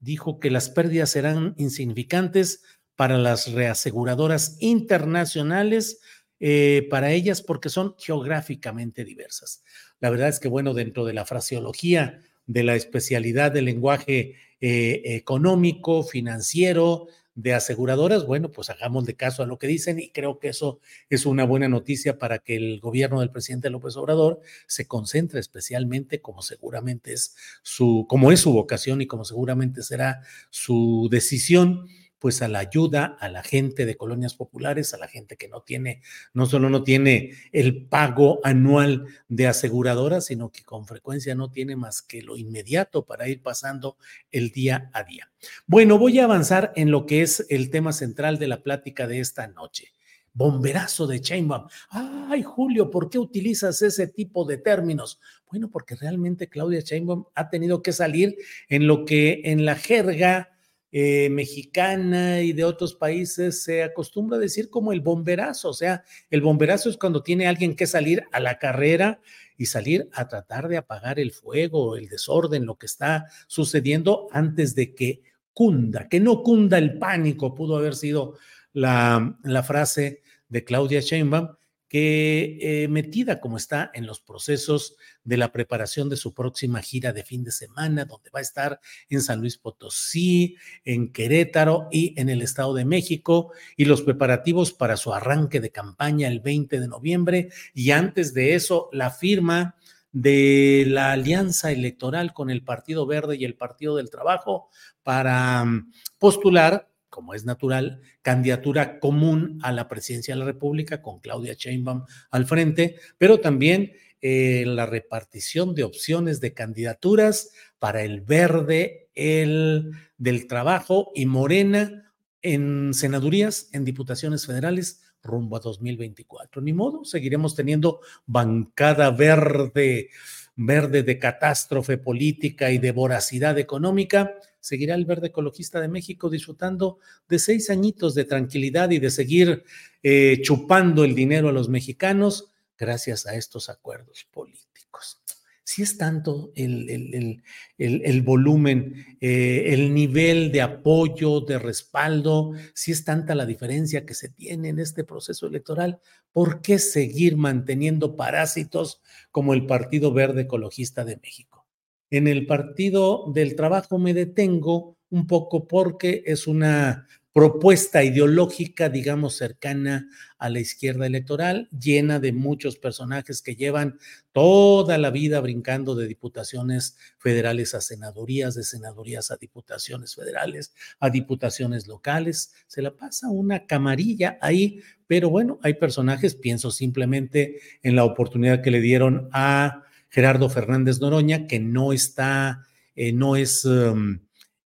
Dijo 0.00 0.40
que 0.40 0.50
las 0.50 0.68
pérdidas 0.68 1.10
serán 1.10 1.54
insignificantes 1.58 2.62
para 2.96 3.18
las 3.18 3.52
reaseguradoras 3.52 4.56
internacionales, 4.60 6.00
eh, 6.40 6.86
para 6.90 7.12
ellas 7.12 7.42
porque 7.42 7.68
son 7.68 7.94
geográficamente 7.98 9.04
diversas. 9.04 9.62
La 10.00 10.10
verdad 10.10 10.28
es 10.28 10.40
que, 10.40 10.48
bueno, 10.48 10.74
dentro 10.74 11.04
de 11.04 11.14
la 11.14 11.24
fraseología 11.24 12.20
de 12.46 12.62
la 12.62 12.74
especialidad 12.74 13.52
del 13.52 13.66
lenguaje 13.66 14.34
eh, 14.60 15.02
económico, 15.04 16.02
financiero, 16.02 17.08
de 17.34 17.52
aseguradoras, 17.52 18.26
bueno, 18.26 18.52
pues 18.52 18.70
hagamos 18.70 19.06
de 19.06 19.16
caso 19.16 19.42
a 19.42 19.46
lo 19.46 19.58
que 19.58 19.66
dicen 19.66 19.98
y 19.98 20.10
creo 20.10 20.38
que 20.38 20.48
eso 20.48 20.78
es 21.10 21.26
una 21.26 21.44
buena 21.44 21.68
noticia 21.68 22.18
para 22.18 22.38
que 22.38 22.54
el 22.54 22.78
gobierno 22.80 23.20
del 23.20 23.30
presidente 23.30 23.70
López 23.70 23.96
Obrador 23.96 24.40
se 24.68 24.86
concentre 24.86 25.40
especialmente 25.40 26.20
como 26.20 26.42
seguramente 26.42 27.12
es 27.12 27.34
su, 27.62 28.06
como 28.08 28.30
es 28.30 28.40
su 28.40 28.52
vocación 28.52 29.02
y 29.02 29.06
como 29.06 29.24
seguramente 29.24 29.82
será 29.82 30.22
su 30.50 31.08
decisión 31.10 31.88
pues 32.24 32.40
a 32.40 32.48
la 32.48 32.60
ayuda 32.60 33.18
a 33.20 33.28
la 33.28 33.42
gente 33.42 33.84
de 33.84 33.98
colonias 33.98 34.32
populares, 34.32 34.94
a 34.94 34.96
la 34.96 35.08
gente 35.08 35.36
que 35.36 35.46
no 35.46 35.60
tiene, 35.60 36.00
no 36.32 36.46
solo 36.46 36.70
no 36.70 36.82
tiene 36.82 37.34
el 37.52 37.84
pago 37.84 38.40
anual 38.42 39.04
de 39.28 39.46
aseguradora, 39.46 40.22
sino 40.22 40.50
que 40.50 40.62
con 40.62 40.86
frecuencia 40.86 41.34
no 41.34 41.50
tiene 41.50 41.76
más 41.76 42.00
que 42.00 42.22
lo 42.22 42.38
inmediato 42.38 43.04
para 43.04 43.28
ir 43.28 43.42
pasando 43.42 43.98
el 44.32 44.52
día 44.52 44.88
a 44.94 45.04
día. 45.04 45.30
Bueno, 45.66 45.98
voy 45.98 46.18
a 46.18 46.24
avanzar 46.24 46.72
en 46.76 46.90
lo 46.90 47.04
que 47.04 47.20
es 47.20 47.44
el 47.50 47.68
tema 47.68 47.92
central 47.92 48.38
de 48.38 48.48
la 48.48 48.62
plática 48.62 49.06
de 49.06 49.20
esta 49.20 49.46
noche 49.46 49.92
bomberazo 50.32 51.06
de 51.06 51.20
Chainbaum. 51.20 51.68
Ay, 51.90 52.42
Julio, 52.42 52.90
¿por 52.90 53.08
qué 53.08 53.20
utilizas 53.20 53.82
ese 53.82 54.08
tipo 54.08 54.44
de 54.46 54.56
términos? 54.56 55.20
Bueno, 55.48 55.70
porque 55.70 55.94
realmente 55.94 56.48
Claudia 56.48 56.82
Chainbaum 56.82 57.26
ha 57.36 57.50
tenido 57.50 57.82
que 57.82 57.92
salir 57.92 58.36
en 58.68 58.88
lo 58.88 59.04
que 59.04 59.42
en 59.44 59.64
la 59.64 59.76
jerga 59.76 60.53
eh, 60.96 61.28
mexicana 61.28 62.42
y 62.42 62.52
de 62.52 62.62
otros 62.62 62.94
países 62.94 63.64
se 63.64 63.82
acostumbra 63.82 64.36
a 64.36 64.40
decir 64.40 64.70
como 64.70 64.92
el 64.92 65.00
bomberazo, 65.00 65.70
o 65.70 65.72
sea, 65.72 66.04
el 66.30 66.40
bomberazo 66.40 66.88
es 66.88 66.96
cuando 66.96 67.24
tiene 67.24 67.48
alguien 67.48 67.74
que 67.74 67.88
salir 67.88 68.22
a 68.30 68.38
la 68.38 68.60
carrera 68.60 69.20
y 69.58 69.66
salir 69.66 70.08
a 70.12 70.28
tratar 70.28 70.68
de 70.68 70.76
apagar 70.76 71.18
el 71.18 71.32
fuego, 71.32 71.96
el 71.96 72.08
desorden, 72.08 72.64
lo 72.64 72.76
que 72.78 72.86
está 72.86 73.26
sucediendo 73.48 74.28
antes 74.30 74.76
de 74.76 74.94
que 74.94 75.22
cunda, 75.52 76.08
que 76.08 76.20
no 76.20 76.44
cunda 76.44 76.78
el 76.78 76.96
pánico, 76.96 77.56
pudo 77.56 77.76
haber 77.76 77.96
sido 77.96 78.36
la, 78.72 79.36
la 79.42 79.64
frase 79.64 80.22
de 80.48 80.62
Claudia 80.62 81.00
Sheinbaum, 81.00 81.56
que 81.94 82.58
eh, 82.60 82.88
metida 82.88 83.38
como 83.38 83.56
está 83.56 83.92
en 83.94 84.04
los 84.04 84.18
procesos 84.18 84.96
de 85.22 85.36
la 85.36 85.52
preparación 85.52 86.08
de 86.08 86.16
su 86.16 86.34
próxima 86.34 86.82
gira 86.82 87.12
de 87.12 87.22
fin 87.22 87.44
de 87.44 87.52
semana, 87.52 88.04
donde 88.04 88.30
va 88.30 88.40
a 88.40 88.42
estar 88.42 88.80
en 89.08 89.22
San 89.22 89.38
Luis 89.38 89.58
Potosí, 89.58 90.56
en 90.84 91.12
Querétaro 91.12 91.86
y 91.92 92.20
en 92.20 92.30
el 92.30 92.42
Estado 92.42 92.74
de 92.74 92.84
México, 92.84 93.52
y 93.76 93.84
los 93.84 94.02
preparativos 94.02 94.72
para 94.72 94.96
su 94.96 95.14
arranque 95.14 95.60
de 95.60 95.70
campaña 95.70 96.26
el 96.26 96.40
20 96.40 96.80
de 96.80 96.88
noviembre, 96.88 97.50
y 97.74 97.92
antes 97.92 98.34
de 98.34 98.56
eso, 98.56 98.88
la 98.90 99.12
firma 99.12 99.76
de 100.10 100.86
la 100.88 101.12
alianza 101.12 101.70
electoral 101.70 102.34
con 102.34 102.50
el 102.50 102.64
Partido 102.64 103.06
Verde 103.06 103.36
y 103.36 103.44
el 103.44 103.54
Partido 103.54 103.94
del 103.94 104.10
Trabajo 104.10 104.68
para 105.04 105.64
mm, 105.64 105.92
postular 106.18 106.88
como 107.14 107.32
es 107.32 107.44
natural, 107.44 108.00
candidatura 108.22 108.98
común 108.98 109.60
a 109.62 109.70
la 109.70 109.86
presidencia 109.86 110.34
de 110.34 110.40
la 110.40 110.46
República 110.46 111.00
con 111.00 111.20
Claudia 111.20 111.54
Sheinbaum 111.56 112.06
al 112.32 112.44
frente, 112.44 112.96
pero 113.18 113.38
también 113.38 113.92
eh, 114.20 114.64
la 114.66 114.84
repartición 114.84 115.76
de 115.76 115.84
opciones 115.84 116.40
de 116.40 116.54
candidaturas 116.54 117.52
para 117.78 118.02
el 118.02 118.20
verde, 118.20 119.10
el 119.14 119.92
del 120.18 120.48
trabajo 120.48 121.12
y 121.14 121.26
Morena 121.26 122.12
en 122.42 122.92
senadurías, 122.92 123.68
en 123.72 123.84
diputaciones 123.84 124.44
federales 124.44 125.04
rumbo 125.22 125.56
a 125.56 125.60
2024. 125.60 126.60
Ni 126.62 126.72
modo, 126.72 127.04
seguiremos 127.04 127.54
teniendo 127.54 128.00
bancada 128.26 129.12
verde, 129.12 130.10
verde 130.56 131.02
de 131.02 131.18
catástrofe 131.18 131.98
política 131.98 132.70
y 132.70 132.78
de 132.78 132.92
voracidad 132.92 133.58
económica 133.58 134.34
seguirá 134.60 134.94
el 134.94 135.04
Verde 135.04 135.28
Ecologista 135.28 135.80
de 135.80 135.88
México 135.88 136.30
disfrutando 136.30 136.98
de 137.28 137.38
seis 137.38 137.70
añitos 137.70 138.14
de 138.14 138.24
tranquilidad 138.24 138.90
y 138.90 138.98
de 138.98 139.10
seguir 139.10 139.64
eh, 140.02 140.40
chupando 140.42 141.04
el 141.04 141.14
dinero 141.14 141.48
a 141.48 141.52
los 141.52 141.68
mexicanos 141.68 142.52
gracias 142.78 143.26
a 143.26 143.34
estos 143.34 143.68
acuerdos 143.68 144.26
políticos. 144.32 145.20
Si 145.66 145.82
es 145.82 145.96
tanto 145.96 146.52
el, 146.54 147.40
el, 147.78 148.22
volumen, 148.22 149.16
eh, 149.20 149.64
el 149.68 149.94
nivel 149.94 150.52
de 150.52 150.60
apoyo, 150.60 151.40
de 151.40 151.58
respaldo, 151.58 152.52
si 152.74 152.92
es 152.92 153.02
tanta 153.04 153.34
la 153.34 153.46
diferencia 153.46 154.04
que 154.04 154.12
se 154.12 154.28
tiene 154.28 154.68
en 154.68 154.78
este 154.78 155.04
proceso 155.04 155.46
electoral, 155.46 156.00
¿por 156.32 156.60
qué 156.60 156.78
seguir 156.78 157.38
manteniendo 157.38 158.14
parásitos 158.14 159.00
como 159.30 159.54
el 159.54 159.64
Partido 159.64 160.12
Verde 160.12 160.42
Ecologista 160.42 161.02
de 161.02 161.16
México? 161.16 161.66
En 162.10 162.28
el 162.28 162.46
Partido 162.46 163.32
del 163.32 163.56
Trabajo 163.56 163.98
me 163.98 164.12
detengo 164.12 164.98
un 165.08 165.26
poco 165.26 165.66
porque 165.66 166.24
es 166.26 166.46
una 166.46 167.08
propuesta 167.34 168.04
ideológica, 168.04 168.88
digamos, 168.88 169.36
cercana 169.36 170.08
a 170.38 170.48
la 170.48 170.60
izquierda 170.60 171.04
electoral, 171.04 171.68
llena 171.76 172.20
de 172.20 172.32
muchos 172.32 172.78
personajes 172.78 173.42
que 173.42 173.56
llevan 173.56 173.98
toda 174.30 174.98
la 174.98 175.10
vida 175.10 175.40
brincando 175.40 175.96
de 175.96 176.06
diputaciones 176.06 176.96
federales 177.18 177.74
a 177.74 177.80
senadurías, 177.80 178.54
de 178.54 178.62
senadurías 178.62 179.32
a 179.32 179.36
diputaciones 179.36 180.14
federales, 180.14 180.74
a 181.00 181.10
diputaciones 181.10 181.88
locales. 181.88 182.54
Se 182.68 182.82
la 182.82 182.94
pasa 182.94 183.28
una 183.30 183.66
camarilla 183.66 184.38
ahí, 184.40 184.80
pero 185.08 185.28
bueno, 185.28 185.58
hay 185.64 185.74
personajes, 185.74 186.36
pienso 186.36 186.70
simplemente 186.70 187.58
en 187.82 187.96
la 187.96 188.04
oportunidad 188.04 188.62
que 188.62 188.70
le 188.70 188.80
dieron 188.80 189.28
a 189.32 189.82
Gerardo 190.08 190.48
Fernández 190.48 191.00
Noroña, 191.00 191.48
que 191.48 191.58
no 191.58 191.92
está, 191.92 192.62
eh, 192.94 193.12
no 193.12 193.34
es... 193.34 193.64
Um, 193.64 194.20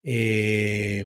eh... 0.03 1.05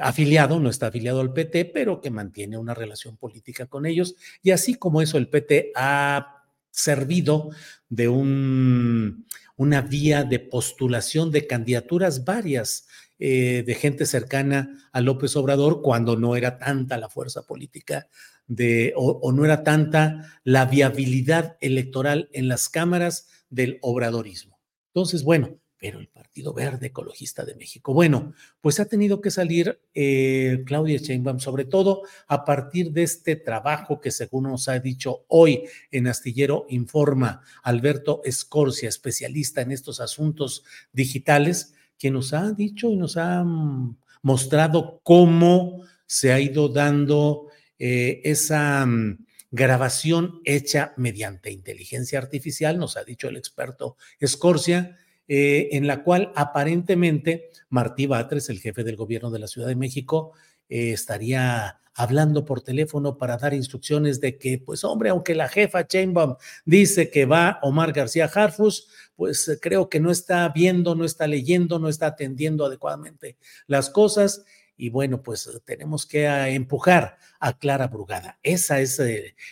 Afiliado, 0.00 0.60
no 0.60 0.70
está 0.70 0.88
afiliado 0.88 1.20
al 1.20 1.32
PT, 1.32 1.66
pero 1.66 2.00
que 2.00 2.10
mantiene 2.10 2.56
una 2.58 2.74
relación 2.74 3.16
política 3.16 3.66
con 3.66 3.86
ellos. 3.86 4.16
Y 4.42 4.50
así 4.50 4.74
como 4.74 5.02
eso, 5.02 5.18
el 5.18 5.28
PT 5.28 5.72
ha 5.74 6.44
servido 6.70 7.50
de 7.88 8.08
un, 8.08 9.26
una 9.56 9.82
vía 9.82 10.24
de 10.24 10.38
postulación 10.38 11.30
de 11.30 11.46
candidaturas 11.46 12.24
varias 12.24 12.86
eh, 13.18 13.64
de 13.66 13.74
gente 13.74 14.06
cercana 14.06 14.88
a 14.92 15.02
López 15.02 15.36
Obrador 15.36 15.82
cuando 15.82 16.16
no 16.16 16.36
era 16.36 16.56
tanta 16.56 16.96
la 16.96 17.10
fuerza 17.10 17.42
política 17.42 18.08
de, 18.46 18.94
o, 18.96 19.30
no 19.32 19.44
era 19.44 19.62
tanta 19.62 20.40
la 20.42 20.64
viabilidad 20.64 21.58
electoral 21.60 22.30
en 22.32 22.48
las 22.48 22.68
cámaras 22.68 23.28
del 23.50 23.78
obradorismo. 23.82 24.58
Entonces, 24.94 25.22
bueno, 25.22 25.58
pero 25.80 25.98
el 25.98 26.08
Partido 26.08 26.52
Verde 26.52 26.88
Ecologista 26.88 27.44
de 27.44 27.54
México. 27.54 27.94
Bueno, 27.94 28.34
pues 28.60 28.78
ha 28.78 28.84
tenido 28.84 29.22
que 29.22 29.30
salir 29.30 29.80
eh, 29.94 30.62
Claudia 30.66 30.98
Sheinbaum, 30.98 31.40
sobre 31.40 31.64
todo 31.64 32.02
a 32.28 32.44
partir 32.44 32.92
de 32.92 33.02
este 33.02 33.34
trabajo 33.34 33.98
que 33.98 34.10
según 34.10 34.44
nos 34.44 34.68
ha 34.68 34.78
dicho 34.78 35.24
hoy 35.28 35.62
en 35.90 36.06
Astillero 36.06 36.66
Informa 36.68 37.40
Alberto 37.62 38.20
Escorcia, 38.24 38.90
especialista 38.90 39.62
en 39.62 39.72
estos 39.72 40.00
asuntos 40.00 40.64
digitales, 40.92 41.72
que 41.98 42.10
nos 42.10 42.34
ha 42.34 42.52
dicho 42.52 42.90
y 42.90 42.96
nos 42.96 43.16
ha 43.16 43.42
mm, 43.42 43.96
mostrado 44.22 45.00
cómo 45.02 45.82
se 46.06 46.32
ha 46.32 46.40
ido 46.40 46.68
dando 46.68 47.46
eh, 47.78 48.20
esa 48.24 48.84
mm, 48.84 49.24
grabación 49.50 50.40
hecha 50.44 50.92
mediante 50.98 51.50
inteligencia 51.50 52.18
artificial, 52.18 52.78
nos 52.78 52.98
ha 52.98 53.04
dicho 53.04 53.28
el 53.28 53.38
experto 53.38 53.96
Escorcia, 54.18 54.98
eh, 55.32 55.76
en 55.76 55.86
la 55.86 56.02
cual 56.02 56.32
aparentemente 56.34 57.50
Martí 57.68 58.06
Batres, 58.06 58.48
el 58.48 58.58
jefe 58.58 58.82
del 58.82 58.96
gobierno 58.96 59.30
de 59.30 59.38
la 59.38 59.46
Ciudad 59.46 59.68
de 59.68 59.76
México, 59.76 60.32
eh, 60.68 60.90
estaría 60.90 61.78
hablando 61.94 62.44
por 62.44 62.62
teléfono 62.62 63.16
para 63.16 63.36
dar 63.36 63.54
instrucciones 63.54 64.20
de 64.20 64.38
que, 64.38 64.58
pues 64.58 64.82
hombre, 64.82 65.10
aunque 65.10 65.36
la 65.36 65.48
jefa 65.48 65.86
Chainbaum 65.86 66.34
dice 66.64 67.10
que 67.10 67.26
va 67.26 67.60
Omar 67.62 67.92
García 67.92 68.24
Harfus, 68.24 68.88
pues 69.14 69.46
eh, 69.46 69.60
creo 69.62 69.88
que 69.88 70.00
no 70.00 70.10
está 70.10 70.48
viendo, 70.48 70.96
no 70.96 71.04
está 71.04 71.28
leyendo, 71.28 71.78
no 71.78 71.88
está 71.88 72.08
atendiendo 72.08 72.66
adecuadamente 72.66 73.36
las 73.68 73.88
cosas. 73.88 74.42
Y 74.76 74.88
bueno, 74.88 75.22
pues 75.22 75.48
tenemos 75.64 76.06
que 76.06 76.26
ah, 76.26 76.48
empujar 76.48 77.18
a 77.38 77.56
Clara 77.56 77.86
Brugada. 77.86 78.40
Esa 78.42 78.80
es 78.80 79.00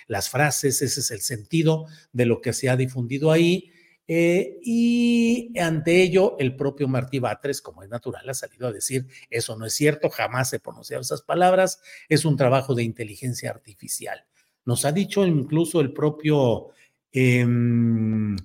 las 0.09 0.29
frases, 0.29 0.83
ese 0.83 0.99
es 0.99 1.11
el 1.13 1.21
sentido 1.21 1.87
de 2.13 2.27
lo 2.27 2.41
que 2.41 2.53
se 2.53 2.69
ha 2.69 2.77
difundido 2.77 3.31
ahí. 3.31 3.71
Y 4.09 5.53
ante 5.59 6.03
ello, 6.03 6.37
el 6.39 6.57
propio 6.57 6.89
Martí 6.89 7.19
Batres, 7.19 7.61
como 7.61 7.83
es 7.83 7.91
natural, 7.91 8.29
ha 8.29 8.35
salido 8.35 8.67
a 8.67 8.73
decir, 8.73 9.07
eso 9.29 9.57
no 9.57 9.67
es 9.67 9.75
cierto, 9.75 10.09
jamás 10.09 10.53
he 10.53 10.61
pronunciado 10.61 11.03
esas 11.03 11.23
palabras, 11.23 11.81
es 12.09 12.25
un 12.25 12.37
trabajo 12.37 12.75
de 12.75 12.85
inteligencia 12.85 13.51
artificial. 13.51 14.25
Nos 14.65 14.85
ha 14.85 14.93
dicho 14.93 15.27
incluso 15.27 15.81
el 15.81 15.93
propio... 15.93 16.69
Em, 17.13 18.37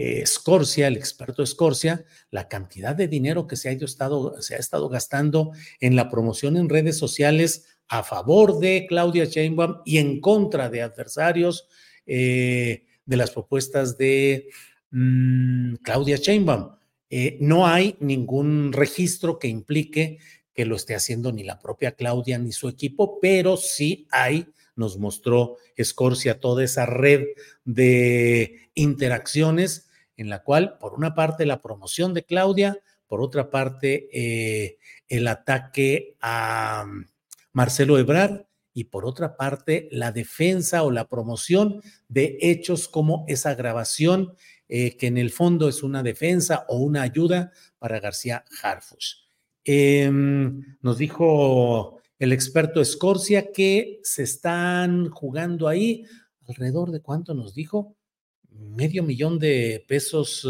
eh, 0.00 0.24
Scorcia, 0.24 0.86
el 0.86 0.96
experto 0.96 1.44
Scorcia, 1.44 2.04
la 2.30 2.46
cantidad 2.46 2.94
de 2.94 3.08
dinero 3.08 3.48
que 3.48 3.56
se 3.56 3.68
ha, 3.68 3.72
estado, 3.72 4.40
se 4.40 4.54
ha 4.54 4.58
estado 4.58 4.88
gastando 4.88 5.50
en 5.80 5.96
la 5.96 6.08
promoción 6.08 6.56
en 6.56 6.68
redes 6.68 6.96
sociales 6.96 7.66
a 7.88 8.04
favor 8.04 8.60
de 8.60 8.86
Claudia 8.88 9.24
Sheinbaum 9.24 9.78
y 9.84 9.98
en 9.98 10.20
contra 10.20 10.70
de 10.70 10.82
adversarios 10.82 11.66
eh, 12.06 12.84
de 13.06 13.16
las 13.16 13.32
propuestas 13.32 13.98
de 13.98 14.48
mm, 14.90 15.74
Claudia 15.82 16.16
Sheinbaum. 16.16 16.76
Eh, 17.10 17.38
no 17.40 17.66
hay 17.66 17.96
ningún 18.00 18.72
registro 18.72 19.38
que 19.38 19.48
implique 19.48 20.18
que 20.52 20.66
lo 20.66 20.76
esté 20.76 20.94
haciendo 20.94 21.32
ni 21.32 21.44
la 21.44 21.58
propia 21.58 21.92
Claudia 21.92 22.38
ni 22.38 22.52
su 22.52 22.68
equipo, 22.68 23.18
pero 23.20 23.56
sí 23.56 24.06
hay, 24.10 24.48
nos 24.74 24.98
mostró 24.98 25.56
Scorcia, 25.82 26.40
toda 26.40 26.64
esa 26.64 26.84
red 26.84 27.24
de 27.64 28.70
interacciones 28.74 29.88
en 30.16 30.28
la 30.28 30.42
cual, 30.42 30.76
por 30.78 30.94
una 30.94 31.14
parte, 31.14 31.46
la 31.46 31.62
promoción 31.62 32.12
de 32.12 32.24
Claudia, 32.24 32.78
por 33.06 33.22
otra 33.22 33.50
parte, 33.50 34.08
eh, 34.12 34.78
el 35.08 35.28
ataque 35.28 36.16
a 36.20 36.86
Marcelo 37.52 37.98
Ebrard 37.98 38.46
y 38.74 38.84
por 38.84 39.06
otra 39.06 39.36
parte, 39.36 39.88
la 39.92 40.12
defensa 40.12 40.82
o 40.82 40.90
la 40.90 41.08
promoción 41.08 41.80
de 42.08 42.36
hechos 42.40 42.88
como 42.88 43.24
esa 43.28 43.54
grabación, 43.54 44.34
eh, 44.68 44.96
que 44.96 45.06
en 45.06 45.18
el 45.18 45.30
fondo 45.30 45.68
es 45.68 45.82
una 45.82 46.02
defensa 46.02 46.66
o 46.68 46.78
una 46.78 47.02
ayuda 47.02 47.52
para 47.78 48.00
García 48.00 48.44
Harfush. 48.62 49.14
Em, 49.64 50.76
nos 50.80 50.98
dijo 50.98 52.00
el 52.18 52.32
experto 52.32 52.80
Escorcia 52.80 53.52
que 53.52 54.00
se 54.02 54.22
están 54.22 55.10
jugando 55.10 55.68
ahí 55.68 56.04
alrededor 56.46 56.90
de 56.90 57.00
cuánto 57.00 57.34
nos 57.34 57.54
dijo, 57.54 57.96
medio 58.50 59.02
millón 59.02 59.38
de 59.38 59.84
pesos 59.86 60.46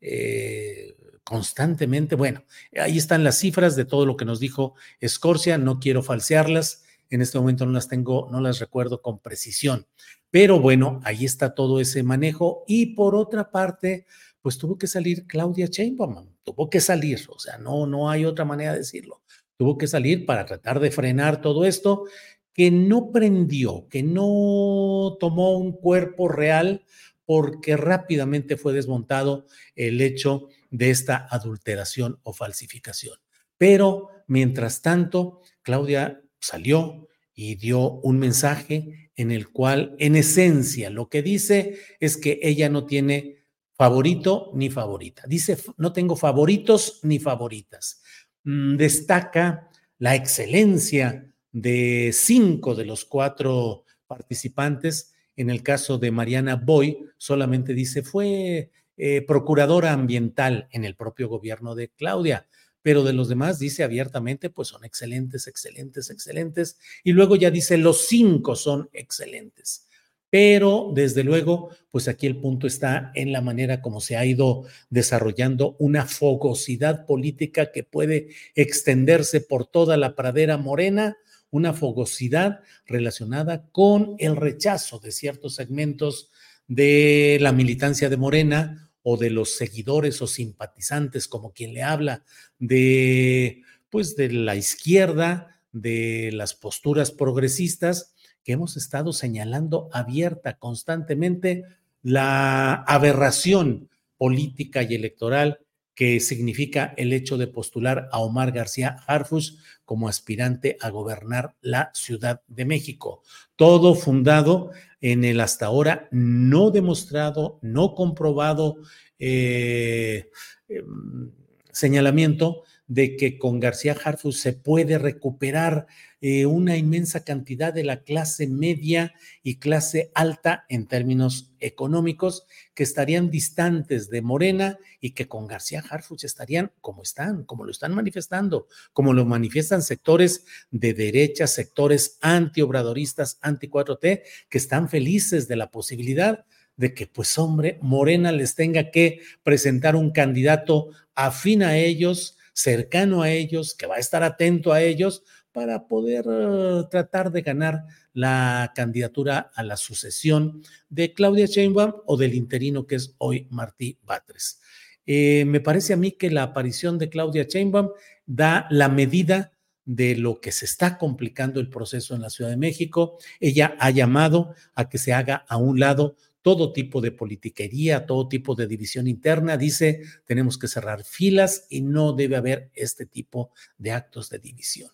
eh, 0.00 0.94
constantemente. 1.24 2.14
Bueno, 2.14 2.44
ahí 2.76 2.98
están 2.98 3.24
las 3.24 3.38
cifras 3.38 3.76
de 3.76 3.84
todo 3.84 4.06
lo 4.06 4.16
que 4.16 4.24
nos 4.24 4.40
dijo 4.40 4.74
Escorcia, 5.00 5.58
no 5.58 5.80
quiero 5.80 6.02
falsearlas, 6.02 6.84
en 7.10 7.20
este 7.20 7.38
momento 7.38 7.66
no 7.66 7.72
las 7.72 7.88
tengo, 7.88 8.28
no 8.30 8.40
las 8.40 8.60
recuerdo 8.60 9.02
con 9.02 9.18
precisión, 9.18 9.86
pero 10.30 10.60
bueno, 10.60 11.00
ahí 11.04 11.24
está 11.24 11.54
todo 11.54 11.80
ese 11.80 12.02
manejo 12.02 12.64
y 12.66 12.94
por 12.94 13.14
otra 13.14 13.50
parte, 13.50 14.06
pues 14.40 14.56
tuvo 14.56 14.78
que 14.78 14.86
salir 14.86 15.26
Claudia 15.26 15.66
Sheinbaum, 15.66 16.28
tuvo 16.42 16.70
que 16.70 16.80
salir, 16.80 17.20
o 17.28 17.38
sea, 17.38 17.58
no, 17.58 17.86
no 17.86 18.08
hay 18.08 18.24
otra 18.24 18.44
manera 18.44 18.72
de 18.72 18.78
decirlo, 18.78 19.22
tuvo 19.56 19.76
que 19.76 19.86
salir 19.86 20.24
para 20.24 20.46
tratar 20.46 20.80
de 20.80 20.90
frenar 20.90 21.40
todo 21.40 21.64
esto 21.64 22.04
que 22.52 22.70
no 22.70 23.10
prendió, 23.12 23.88
que 23.88 24.02
no 24.02 25.16
tomó 25.18 25.58
un 25.58 25.72
cuerpo 25.72 26.28
real 26.28 26.84
porque 27.24 27.76
rápidamente 27.76 28.56
fue 28.56 28.72
desmontado 28.72 29.46
el 29.74 30.00
hecho 30.00 30.48
de 30.70 30.90
esta 30.90 31.28
adulteración 31.30 32.18
o 32.22 32.32
falsificación. 32.32 33.18
Pero, 33.56 34.08
mientras 34.26 34.82
tanto, 34.82 35.40
Claudia 35.62 36.22
salió 36.40 37.08
y 37.34 37.54
dio 37.54 37.92
un 38.00 38.18
mensaje 38.18 39.10
en 39.16 39.30
el 39.30 39.50
cual, 39.50 39.94
en 39.98 40.16
esencia, 40.16 40.90
lo 40.90 41.08
que 41.08 41.22
dice 41.22 41.78
es 42.00 42.16
que 42.16 42.38
ella 42.42 42.68
no 42.68 42.86
tiene 42.86 43.44
favorito 43.74 44.50
ni 44.54 44.70
favorita. 44.70 45.22
Dice, 45.26 45.56
no 45.76 45.92
tengo 45.92 46.16
favoritos 46.16 47.00
ni 47.02 47.18
favoritas. 47.18 48.02
Mm, 48.44 48.76
destaca 48.76 49.70
la 49.98 50.14
excelencia 50.14 51.30
de 51.52 52.10
cinco 52.12 52.74
de 52.74 52.84
los 52.84 53.04
cuatro 53.04 53.84
participantes 54.06 55.14
en 55.36 55.50
el 55.50 55.62
caso 55.62 55.96
de 55.96 56.10
Mariana 56.10 56.56
Boy, 56.56 56.98
solamente 57.16 57.72
dice 57.72 58.02
fue 58.02 58.70
eh, 58.96 59.22
procuradora 59.22 59.92
ambiental 59.92 60.68
en 60.72 60.84
el 60.84 60.96
propio 60.96 61.28
gobierno 61.28 61.74
de 61.74 61.88
Claudia, 61.88 62.46
pero 62.82 63.02
de 63.04 63.12
los 63.12 63.28
demás 63.28 63.58
dice 63.58 63.82
abiertamente, 63.82 64.50
pues 64.50 64.68
son 64.68 64.84
excelentes, 64.84 65.46
excelentes, 65.46 66.10
excelentes. 66.10 66.78
Y 67.04 67.12
luego 67.12 67.36
ya 67.36 67.50
dice, 67.50 67.76
los 67.76 68.06
cinco 68.06 68.56
son 68.56 68.88
excelentes. 68.92 69.86
Pero 70.30 70.92
desde 70.94 71.24
luego, 71.24 71.70
pues 71.90 72.06
aquí 72.06 72.26
el 72.26 72.40
punto 72.40 72.68
está 72.68 73.10
en 73.14 73.32
la 73.32 73.40
manera 73.40 73.82
como 73.82 74.00
se 74.00 74.16
ha 74.16 74.24
ido 74.24 74.64
desarrollando 74.88 75.76
una 75.80 76.06
fogosidad 76.06 77.04
política 77.04 77.72
que 77.72 77.82
puede 77.82 78.28
extenderse 78.54 79.40
por 79.40 79.66
toda 79.66 79.96
la 79.96 80.14
pradera 80.14 80.56
morena 80.56 81.16
una 81.50 81.72
fogosidad 81.72 82.60
relacionada 82.86 83.68
con 83.72 84.14
el 84.18 84.36
rechazo 84.36 85.00
de 85.00 85.10
ciertos 85.10 85.56
segmentos 85.56 86.30
de 86.68 87.38
la 87.40 87.52
militancia 87.52 88.08
de 88.08 88.16
Morena 88.16 88.89
o 89.02 89.16
de 89.16 89.30
los 89.30 89.56
seguidores 89.56 90.20
o 90.22 90.26
simpatizantes, 90.26 91.28
como 91.28 91.52
quien 91.52 91.74
le 91.74 91.82
habla, 91.82 92.24
de 92.58 93.62
pues 93.90 94.14
de 94.16 94.30
la 94.30 94.56
izquierda, 94.56 95.60
de 95.72 96.30
las 96.32 96.54
posturas 96.54 97.10
progresistas 97.10 98.14
que 98.44 98.52
hemos 98.52 98.76
estado 98.76 99.12
señalando 99.12 99.88
abierta 99.92 100.58
constantemente 100.58 101.64
la 102.02 102.74
aberración 102.74 103.90
política 104.16 104.82
y 104.82 104.94
electoral 104.94 105.60
que 106.00 106.18
significa 106.18 106.94
el 106.96 107.12
hecho 107.12 107.36
de 107.36 107.46
postular 107.46 108.08
a 108.10 108.20
Omar 108.20 108.52
García 108.52 108.96
Harfus 109.06 109.58
como 109.84 110.08
aspirante 110.08 110.78
a 110.80 110.88
gobernar 110.88 111.56
la 111.60 111.90
Ciudad 111.92 112.40
de 112.48 112.64
México. 112.64 113.22
Todo 113.54 113.94
fundado 113.94 114.70
en 115.02 115.24
el 115.24 115.40
hasta 115.40 115.66
ahora 115.66 116.08
no 116.10 116.70
demostrado, 116.70 117.58
no 117.60 117.94
comprobado 117.94 118.78
eh, 119.18 120.30
em, 120.70 121.32
señalamiento 121.70 122.62
de 122.90 123.16
que 123.16 123.38
con 123.38 123.60
García 123.60 123.96
Harfus 124.04 124.40
se 124.40 124.52
puede 124.52 124.98
recuperar 124.98 125.86
eh, 126.20 126.44
una 126.44 126.76
inmensa 126.76 127.22
cantidad 127.22 127.72
de 127.72 127.84
la 127.84 128.02
clase 128.02 128.48
media 128.48 129.14
y 129.44 129.60
clase 129.60 130.10
alta 130.12 130.64
en 130.68 130.88
términos 130.88 131.52
económicos 131.60 132.48
que 132.74 132.82
estarían 132.82 133.30
distantes 133.30 134.10
de 134.10 134.22
Morena 134.22 134.76
y 135.00 135.12
que 135.12 135.28
con 135.28 135.46
García 135.46 135.84
Harfuch 135.88 136.24
estarían 136.24 136.72
como 136.80 137.02
están, 137.02 137.44
como 137.44 137.64
lo 137.64 137.70
están 137.70 137.94
manifestando, 137.94 138.66
como 138.92 139.12
lo 139.12 139.24
manifiestan 139.24 139.82
sectores 139.82 140.44
de 140.72 140.92
derecha, 140.92 141.46
sectores 141.46 142.18
antiobradoristas, 142.22 143.38
anti-4T, 143.40 144.22
que 144.48 144.58
están 144.58 144.88
felices 144.88 145.46
de 145.46 145.54
la 145.54 145.70
posibilidad 145.70 146.44
de 146.76 146.92
que, 146.92 147.06
pues 147.06 147.38
hombre, 147.38 147.78
Morena 147.82 148.32
les 148.32 148.56
tenga 148.56 148.90
que 148.90 149.20
presentar 149.44 149.94
un 149.94 150.10
candidato 150.10 150.90
afín 151.14 151.62
a 151.62 151.76
ellos, 151.76 152.36
cercano 152.62 153.22
a 153.22 153.30
ellos, 153.30 153.74
que 153.74 153.86
va 153.86 153.96
a 153.96 154.00
estar 154.00 154.22
atento 154.22 154.72
a 154.72 154.82
ellos 154.82 155.22
para 155.52 155.86
poder 155.88 156.28
uh, 156.28 156.88
tratar 156.88 157.32
de 157.32 157.42
ganar 157.42 157.84
la 158.12 158.72
candidatura 158.74 159.50
a 159.54 159.62
la 159.62 159.76
sucesión 159.76 160.62
de 160.88 161.12
Claudia 161.12 161.46
Sheinbaum 161.46 161.92
o 162.06 162.16
del 162.16 162.34
interino 162.34 162.86
que 162.86 162.96
es 162.96 163.14
hoy 163.18 163.46
Martí 163.50 163.98
Batres. 164.04 164.60
Eh, 165.06 165.44
me 165.46 165.60
parece 165.60 165.92
a 165.92 165.96
mí 165.96 166.12
que 166.12 166.30
la 166.30 166.44
aparición 166.44 166.98
de 166.98 167.08
Claudia 167.08 167.44
Sheinbaum 167.44 167.90
da 168.26 168.66
la 168.70 168.88
medida 168.88 169.52
de 169.84 170.14
lo 170.14 170.40
que 170.40 170.52
se 170.52 170.66
está 170.66 170.98
complicando 170.98 171.58
el 171.58 171.68
proceso 171.68 172.14
en 172.14 172.22
la 172.22 172.30
Ciudad 172.30 172.50
de 172.50 172.56
México. 172.56 173.18
Ella 173.40 173.74
ha 173.80 173.90
llamado 173.90 174.54
a 174.74 174.88
que 174.88 174.98
se 174.98 175.12
haga 175.12 175.44
a 175.48 175.56
un 175.56 175.80
lado 175.80 176.16
todo 176.42 176.72
tipo 176.72 177.00
de 177.00 177.12
politiquería, 177.12 178.06
todo 178.06 178.28
tipo 178.28 178.54
de 178.54 178.66
división 178.66 179.06
interna. 179.06 179.56
Dice, 179.56 180.02
tenemos 180.24 180.58
que 180.58 180.68
cerrar 180.68 181.04
filas 181.04 181.66
y 181.68 181.82
no 181.82 182.12
debe 182.12 182.36
haber 182.36 182.70
este 182.74 183.06
tipo 183.06 183.52
de 183.78 183.92
actos 183.92 184.30
de 184.30 184.38
división. 184.38 184.90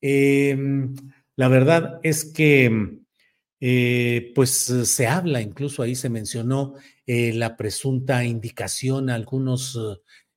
Em, 0.00 0.94
la 1.36 1.48
verdad 1.48 2.00
es 2.02 2.24
que, 2.24 2.98
eh, 3.60 4.32
pues 4.34 4.50
se 4.50 5.06
habla, 5.06 5.40
incluso 5.40 5.82
ahí 5.82 5.94
se 5.94 6.08
mencionó 6.08 6.74
eh, 7.06 7.32
la 7.32 7.56
presunta 7.56 8.24
indicación 8.24 9.08
a 9.08 9.14
algunos 9.14 9.78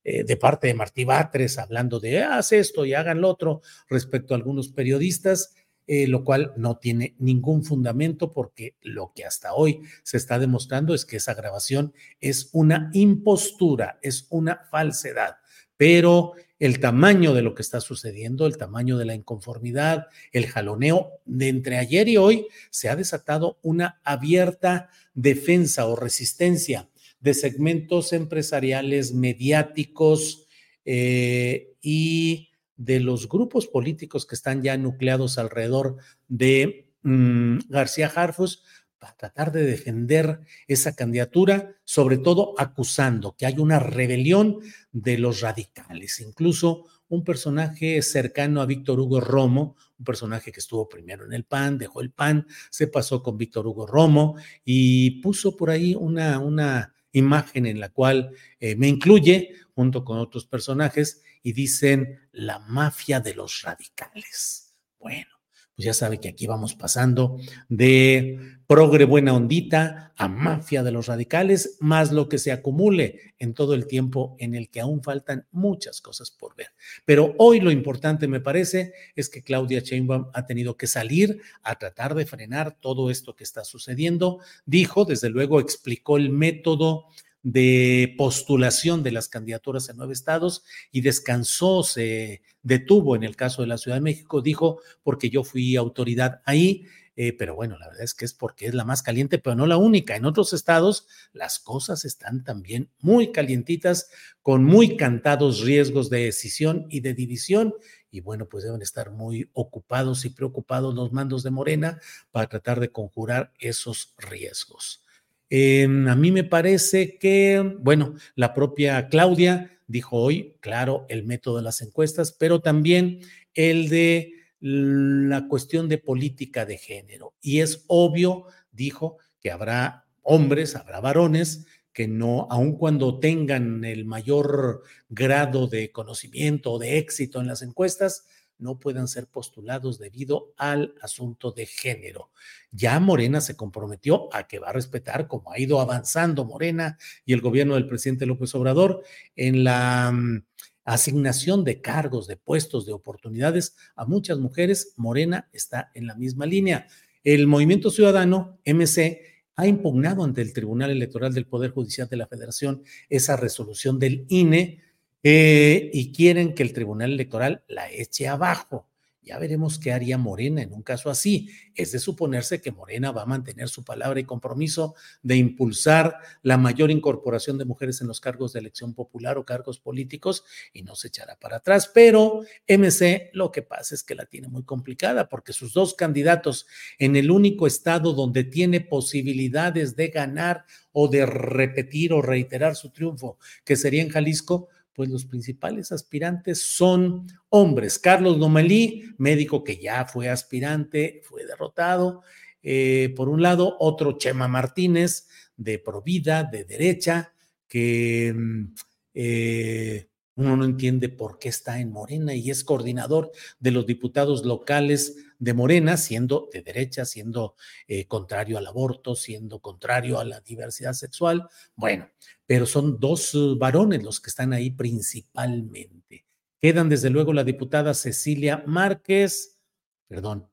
eh, 0.03 0.23
de 0.23 0.37
parte 0.37 0.67
de 0.67 0.75
Martí 0.75 1.03
Batres, 1.03 1.57
hablando 1.57 1.99
de 1.99 2.21
haz 2.21 2.51
esto 2.51 2.85
y 2.85 2.93
hagan 2.93 3.21
lo 3.21 3.29
otro 3.29 3.61
respecto 3.89 4.33
a 4.33 4.37
algunos 4.37 4.69
periodistas, 4.69 5.55
eh, 5.87 6.07
lo 6.07 6.23
cual 6.23 6.53
no 6.57 6.77
tiene 6.77 7.15
ningún 7.19 7.63
fundamento 7.63 8.33
porque 8.33 8.75
lo 8.81 9.13
que 9.13 9.25
hasta 9.25 9.53
hoy 9.53 9.81
se 10.03 10.17
está 10.17 10.39
demostrando 10.39 10.93
es 10.93 11.05
que 11.05 11.17
esa 11.17 11.33
grabación 11.33 11.93
es 12.21 12.49
una 12.53 12.89
impostura, 12.93 13.99
es 14.01 14.27
una 14.29 14.61
falsedad. 14.71 15.35
Pero 15.77 16.33
el 16.57 16.79
tamaño 16.79 17.33
de 17.33 17.41
lo 17.41 17.53
que 17.53 17.61
está 17.61 17.81
sucediendo, 17.81 18.47
el 18.47 18.57
tamaño 18.57 18.97
de 18.97 19.05
la 19.05 19.13
inconformidad, 19.13 20.07
el 20.31 20.47
jaloneo 20.47 21.19
de 21.25 21.49
entre 21.49 21.77
ayer 21.77 22.07
y 22.07 22.17
hoy, 22.17 22.47
se 22.69 22.89
ha 22.89 22.95
desatado 22.95 23.59
una 23.61 24.01
abierta 24.03 24.89
defensa 25.13 25.85
o 25.85 25.95
resistencia 25.95 26.89
de 27.19 27.33
segmentos 27.33 28.13
empresariales, 28.13 29.13
mediáticos 29.13 30.47
eh, 30.85 31.73
y 31.81 32.49
de 32.77 32.99
los 32.99 33.29
grupos 33.29 33.67
políticos 33.67 34.25
que 34.25 34.35
están 34.35 34.61
ya 34.61 34.77
nucleados 34.77 35.37
alrededor 35.37 35.97
de 36.27 36.91
mm, 37.03 37.59
García 37.69 38.11
Harfus 38.13 38.63
para 38.99 39.15
tratar 39.15 39.51
de 39.51 39.63
defender 39.63 40.41
esa 40.67 40.95
candidatura, 40.95 41.75
sobre 41.83 42.17
todo 42.17 42.53
acusando 42.57 43.35
que 43.35 43.45
hay 43.45 43.59
una 43.59 43.79
rebelión 43.79 44.59
de 44.91 45.17
los 45.17 45.41
radicales. 45.41 46.19
Incluso 46.21 46.85
un 47.07 47.23
personaje 47.23 48.01
cercano 48.01 48.61
a 48.61 48.65
Víctor 48.65 48.99
Hugo 48.99 49.21
Romo, 49.21 49.75
un 49.99 50.05
personaje 50.05 50.51
que 50.51 50.59
estuvo 50.59 50.89
primero 50.89 51.25
en 51.25 51.33
el 51.33 51.43
PAN, 51.43 51.77
dejó 51.77 52.01
el 52.01 52.11
PAN, 52.11 52.47
se 52.69 52.87
pasó 52.87 53.21
con 53.21 53.37
Víctor 53.37 53.67
Hugo 53.67 53.85
Romo 53.85 54.35
y 54.63 55.21
puso 55.21 55.55
por 55.55 55.69
ahí 55.69 55.95
una, 55.95 56.39
una 56.39 56.94
imagen 57.17 57.65
en 57.65 57.79
la 57.79 57.89
cual 57.89 58.31
eh, 58.59 58.75
me 58.75 58.87
incluye 58.87 59.55
junto 59.73 60.03
con 60.03 60.19
otros 60.19 60.45
personajes 60.45 61.23
y 61.43 61.53
dicen 61.53 62.27
la 62.31 62.59
mafia 62.59 63.19
de 63.19 63.33
los 63.35 63.61
radicales. 63.61 64.73
Bueno, 64.99 65.34
pues 65.75 65.85
ya 65.85 65.93
sabe 65.93 66.19
que 66.19 66.29
aquí 66.29 66.47
vamos 66.47 66.73
pasando 66.73 67.37
de 67.67 68.39
progre 68.65 69.05
buena 69.05 69.33
ondita 69.33 70.13
a 70.17 70.29
mafia 70.29 70.81
de 70.83 70.91
los 70.91 71.07
radicales, 71.07 71.77
más 71.81 72.13
lo 72.13 72.29
que 72.29 72.37
se 72.37 72.53
acumule 72.53 73.33
en 73.37 73.53
todo 73.53 73.73
el 73.73 73.85
tiempo 73.85 74.37
en 74.39 74.55
el 74.55 74.69
que 74.69 74.79
aún 74.79 75.03
faltan 75.03 75.45
muchas 75.51 75.99
cosas 75.99 76.31
por 76.31 76.55
ver. 76.55 76.69
Pero 77.03 77.35
hoy 77.37 77.59
lo 77.59 77.71
importante 77.71 78.27
me 78.29 78.39
parece 78.39 78.93
es 79.15 79.29
que 79.29 79.43
Claudia 79.43 79.81
Sheinbaum 79.81 80.27
ha 80.33 80.45
tenido 80.45 80.77
que 80.77 80.87
salir 80.87 81.41
a 81.61 81.75
tratar 81.75 82.15
de 82.15 82.25
frenar 82.25 82.77
todo 82.79 83.09
esto 83.09 83.35
que 83.35 83.43
está 83.43 83.65
sucediendo. 83.65 84.39
Dijo, 84.65 85.03
desde 85.03 85.29
luego 85.29 85.59
explicó 85.59 86.15
el 86.15 86.29
método 86.29 87.07
de 87.45 88.15
postulación 88.17 89.03
de 89.03 89.11
las 89.11 89.29
candidaturas 89.29 89.87
en 89.87 89.97
nueve 89.97 90.13
estados 90.13 90.63
y 90.91 91.01
descansó, 91.01 91.83
se 91.83 92.41
detuvo 92.63 93.15
en 93.15 93.23
el 93.23 93.35
caso 93.35 93.61
de 93.61 93.67
la 93.67 93.77
Ciudad 93.77 93.97
de 93.97 94.01
México, 94.01 94.41
dijo, 94.41 94.81
porque 95.03 95.29
yo 95.29 95.43
fui 95.43 95.75
autoridad 95.75 96.41
ahí, 96.45 96.87
eh, 97.15 97.33
pero 97.33 97.53
bueno, 97.53 97.77
la 97.77 97.87
verdad 97.87 98.03
es 98.03 98.15
que 98.15 98.25
es 98.25 98.33
porque 98.33 98.65
es 98.65 98.73
la 98.73 98.83
más 98.83 99.03
caliente, 99.03 99.37
pero 99.37 99.55
no 99.55 99.67
la 99.67 99.77
única. 99.77 100.15
En 100.15 100.25
otros 100.25 100.53
estados 100.53 101.05
las 101.33 101.59
cosas 101.59 102.03
están 102.03 102.43
también 102.43 102.89
muy 102.99 103.31
calientitas, 103.31 104.09
con 104.41 104.63
muy 104.63 104.97
cantados 104.97 105.61
riesgos 105.61 106.09
de 106.09 106.25
decisión 106.25 106.87
y 106.89 107.01
de 107.01 107.13
división. 107.13 107.75
Y 108.09 108.21
bueno, 108.21 108.47
pues 108.49 108.63
deben 108.63 108.81
estar 108.81 109.11
muy 109.11 109.51
ocupados 109.53 110.25
y 110.25 110.31
preocupados 110.31 110.95
los 110.95 111.13
mandos 111.13 111.43
de 111.43 111.51
Morena 111.51 111.99
para 112.31 112.49
tratar 112.49 112.79
de 112.79 112.91
conjurar 112.91 113.53
esos 113.59 114.15
riesgos. 114.17 115.04
Em, 115.49 116.07
a 116.07 116.15
mí 116.15 116.31
me 116.31 116.43
parece 116.43 117.17
que, 117.17 117.77
bueno, 117.79 118.15
la 118.35 118.53
propia 118.53 119.07
Claudia 119.09 119.79
dijo 119.87 120.17
hoy, 120.17 120.55
claro, 120.59 121.05
el 121.09 121.23
método 121.23 121.57
de 121.57 121.63
las 121.63 121.81
encuestas, 121.81 122.31
pero 122.31 122.61
también 122.61 123.19
el 123.53 123.89
de 123.89 124.33
la 124.59 125.47
cuestión 125.47 125.87
de 125.87 125.99
política 125.99 126.65
de 126.65 126.77
género. 126.77 127.33
Y 127.41 127.59
es 127.59 127.83
obvio, 127.87 128.45
dijo, 128.71 129.17
que 129.39 129.51
habrá 129.51 130.05
hombres, 130.23 130.75
habrá 130.75 130.99
varones 130.99 131.67
que 131.93 132.07
no, 132.07 132.47
aun 132.49 132.77
cuando 132.77 133.19
tengan 133.19 133.85
el 133.85 134.05
mayor 134.05 134.81
grado 135.07 135.67
de 135.67 135.91
conocimiento 135.91 136.73
o 136.73 136.79
de 136.79 136.97
éxito 136.97 137.39
en 137.39 137.47
las 137.47 137.61
encuestas, 137.61 138.25
no 138.57 138.79
puedan 138.79 139.07
ser 139.07 139.27
postulados 139.27 139.99
debido 139.99 140.53
al 140.57 140.95
asunto 141.01 141.51
de 141.51 141.65
género. 141.65 142.31
Ya 142.71 142.99
Morena 142.99 143.41
se 143.41 143.55
comprometió 143.55 144.33
a 144.33 144.47
que 144.47 144.59
va 144.59 144.69
a 144.69 144.73
respetar, 144.73 145.27
como 145.27 145.51
ha 145.51 145.59
ido 145.59 145.79
avanzando 145.79 146.45
Morena 146.45 146.97
y 147.25 147.33
el 147.33 147.41
gobierno 147.41 147.75
del 147.75 147.87
presidente 147.87 148.25
López 148.25 148.53
Obrador, 148.55 149.03
en 149.35 149.63
la 149.63 150.11
mm, 150.11 150.45
asignación 150.85 151.63
de 151.63 151.81
cargos, 151.81 152.27
de 152.27 152.37
puestos, 152.37 152.85
de 152.85 152.93
oportunidades 152.93 153.75
a 153.95 154.05
muchas 154.05 154.37
mujeres. 154.37 154.93
Morena 154.97 155.49
está 155.51 155.91
en 155.93 156.07
la 156.07 156.15
misma 156.15 156.45
línea. 156.45 156.87
El 157.23 157.47
Movimiento 157.47 157.89
Ciudadano, 157.89 158.59
MC, 158.65 159.21
ha 159.55 159.67
impugnado 159.67 160.23
ante 160.23 160.41
el 160.41 160.53
Tribunal 160.53 160.91
Electoral 160.91 161.33
del 161.33 161.47
Poder 161.47 161.71
Judicial 161.71 162.07
de 162.07 162.17
la 162.17 162.27
Federación 162.27 162.83
esa 163.09 163.35
resolución 163.37 163.99
del 163.99 164.25
INE 164.27 164.81
eh, 165.27 165.89
y 165.91 166.11
quieren 166.11 166.53
que 166.53 166.61
el 166.61 166.71
Tribunal 166.71 167.11
Electoral 167.11 167.63
la 167.67 167.91
eche 167.91 168.27
abajo. 168.27 168.87
Ya 169.23 169.39
veremos 169.39 169.79
qué 169.79 169.91
haría 169.91 170.19
Morena 170.19 170.61
en 170.61 170.71
un 170.71 170.83
caso 170.83 171.09
así. 171.09 171.49
Es 171.73 171.91
de 171.93 171.97
suponerse 171.97 172.61
que 172.61 172.71
Morena 172.71 173.11
va 173.11 173.23
a 173.23 173.25
mantener 173.25 173.67
su 173.69 173.83
palabra 173.83 174.19
y 174.19 174.23
compromiso 174.23 174.93
de 175.23 175.35
impulsar 175.37 176.15
la 176.43 176.57
mayor 176.59 176.91
incorporación 176.91 177.57
de 177.57 177.65
mujeres 177.65 178.01
en 178.01 178.07
los 178.07 178.21
cargos 178.21 178.53
de 178.53 178.59
elección 178.59 178.93
popular 178.93 179.39
o 179.39 179.45
cargos 179.45 179.79
políticos 179.79 180.43
y 180.73 180.83
no 180.83 180.93
se 180.93 181.07
echará 181.07 181.39
para 181.39 181.57
atrás. 181.57 181.89
Pero 181.91 182.41
MC 182.67 183.31
lo 183.33 183.51
que 183.51 183.63
pasa 183.63 183.95
es 183.95 184.03
que 184.03 184.13
la 184.13 184.27
tiene 184.27 184.47
muy 184.47 184.61
complicada 184.61 185.27
porque 185.27 185.53
sus 185.53 185.73
dos 185.73 185.95
candidatos 185.95 186.67
en 186.99 187.15
el 187.15 187.31
único 187.31 187.65
estado 187.65 188.13
donde 188.13 188.43
tiene 188.43 188.79
posibilidades 188.79 189.95
de 189.95 190.09
ganar 190.09 190.65
o 190.91 191.07
de 191.07 191.25
repetir 191.25 192.13
o 192.13 192.21
reiterar 192.21 192.75
su 192.75 192.91
triunfo, 192.91 193.39
que 193.63 193.75
sería 193.75 194.03
en 194.03 194.09
Jalisco, 194.09 194.69
pues 194.95 195.09
los 195.09 195.25
principales 195.25 195.91
aspirantes 195.91 196.61
son 196.61 197.27
hombres. 197.49 197.99
Carlos 197.99 198.39
Domelí, 198.39 199.03
médico 199.17 199.63
que 199.63 199.77
ya 199.77 200.05
fue 200.05 200.29
aspirante, 200.29 201.21
fue 201.23 201.45
derrotado. 201.45 202.21
Eh, 202.63 203.13
por 203.15 203.27
un 203.27 203.41
lado, 203.41 203.75
otro 203.79 204.17
Chema 204.17 204.47
Martínez, 204.47 205.27
de 205.57 205.79
Provida, 205.79 206.43
de 206.43 206.63
derecha, 206.63 207.33
que 207.67 208.33
mm, 208.33 208.73
eh, 209.13 210.09
uno 210.35 210.57
no 210.57 210.65
entiende 210.65 211.09
por 211.09 211.39
qué 211.39 211.49
está 211.49 211.79
en 211.79 211.91
Morena 211.91 212.33
y 212.33 212.49
es 212.49 212.63
coordinador 212.63 213.31
de 213.59 213.71
los 213.71 213.85
diputados 213.85 214.45
locales 214.45 215.17
de 215.39 215.53
Morena, 215.53 215.97
siendo 215.97 216.49
de 216.51 216.61
derecha, 216.61 217.05
siendo 217.05 217.55
eh, 217.87 218.05
contrario 218.07 218.57
al 218.57 218.67
aborto, 218.67 219.15
siendo 219.15 219.59
contrario 219.59 220.19
a 220.19 220.25
la 220.25 220.41
diversidad 220.41 220.93
sexual. 220.93 221.47
Bueno, 221.75 222.09
pero 222.45 222.65
son 222.65 222.99
dos 222.99 223.33
uh, 223.35 223.57
varones 223.57 224.03
los 224.03 224.19
que 224.19 224.29
están 224.29 224.53
ahí 224.53 224.71
principalmente. 224.71 226.25
Quedan 226.59 226.89
desde 226.89 227.09
luego 227.09 227.33
la 227.33 227.43
diputada 227.43 227.93
Cecilia 227.93 228.63
Márquez, 228.65 229.59
perdón, 230.07 230.49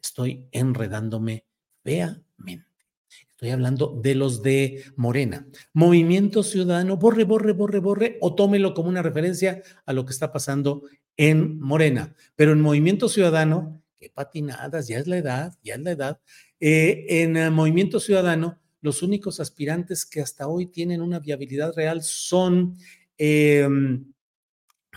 estoy 0.00 0.46
enredándome 0.52 1.46
feamente. 1.82 2.66
Estoy 3.36 3.50
hablando 3.50 4.00
de 4.02 4.14
los 4.14 4.42
de 4.42 4.84
Morena. 4.96 5.46
Movimiento 5.74 6.42
Ciudadano, 6.42 6.96
borre, 6.96 7.24
borre, 7.24 7.52
borre, 7.52 7.80
borre, 7.80 8.16
o 8.22 8.34
tómelo 8.34 8.72
como 8.72 8.88
una 8.88 9.02
referencia 9.02 9.62
a 9.84 9.92
lo 9.92 10.06
que 10.06 10.12
está 10.12 10.32
pasando 10.32 10.84
en 11.18 11.60
Morena. 11.60 12.14
Pero 12.34 12.52
en 12.52 12.62
Movimiento 12.62 13.10
Ciudadano, 13.10 13.82
qué 14.06 14.12
patinadas, 14.14 14.88
ya 14.88 14.98
es 14.98 15.06
la 15.06 15.18
edad, 15.18 15.52
ya 15.62 15.74
es 15.74 15.80
la 15.80 15.90
edad. 15.90 16.20
Eh, 16.60 17.06
en 17.08 17.52
Movimiento 17.52 18.00
Ciudadano, 18.00 18.58
los 18.80 19.02
únicos 19.02 19.40
aspirantes 19.40 20.06
que 20.06 20.20
hasta 20.20 20.46
hoy 20.46 20.66
tienen 20.66 21.00
una 21.00 21.18
viabilidad 21.18 21.74
real 21.74 22.02
son 22.02 22.76
em, 23.18 24.12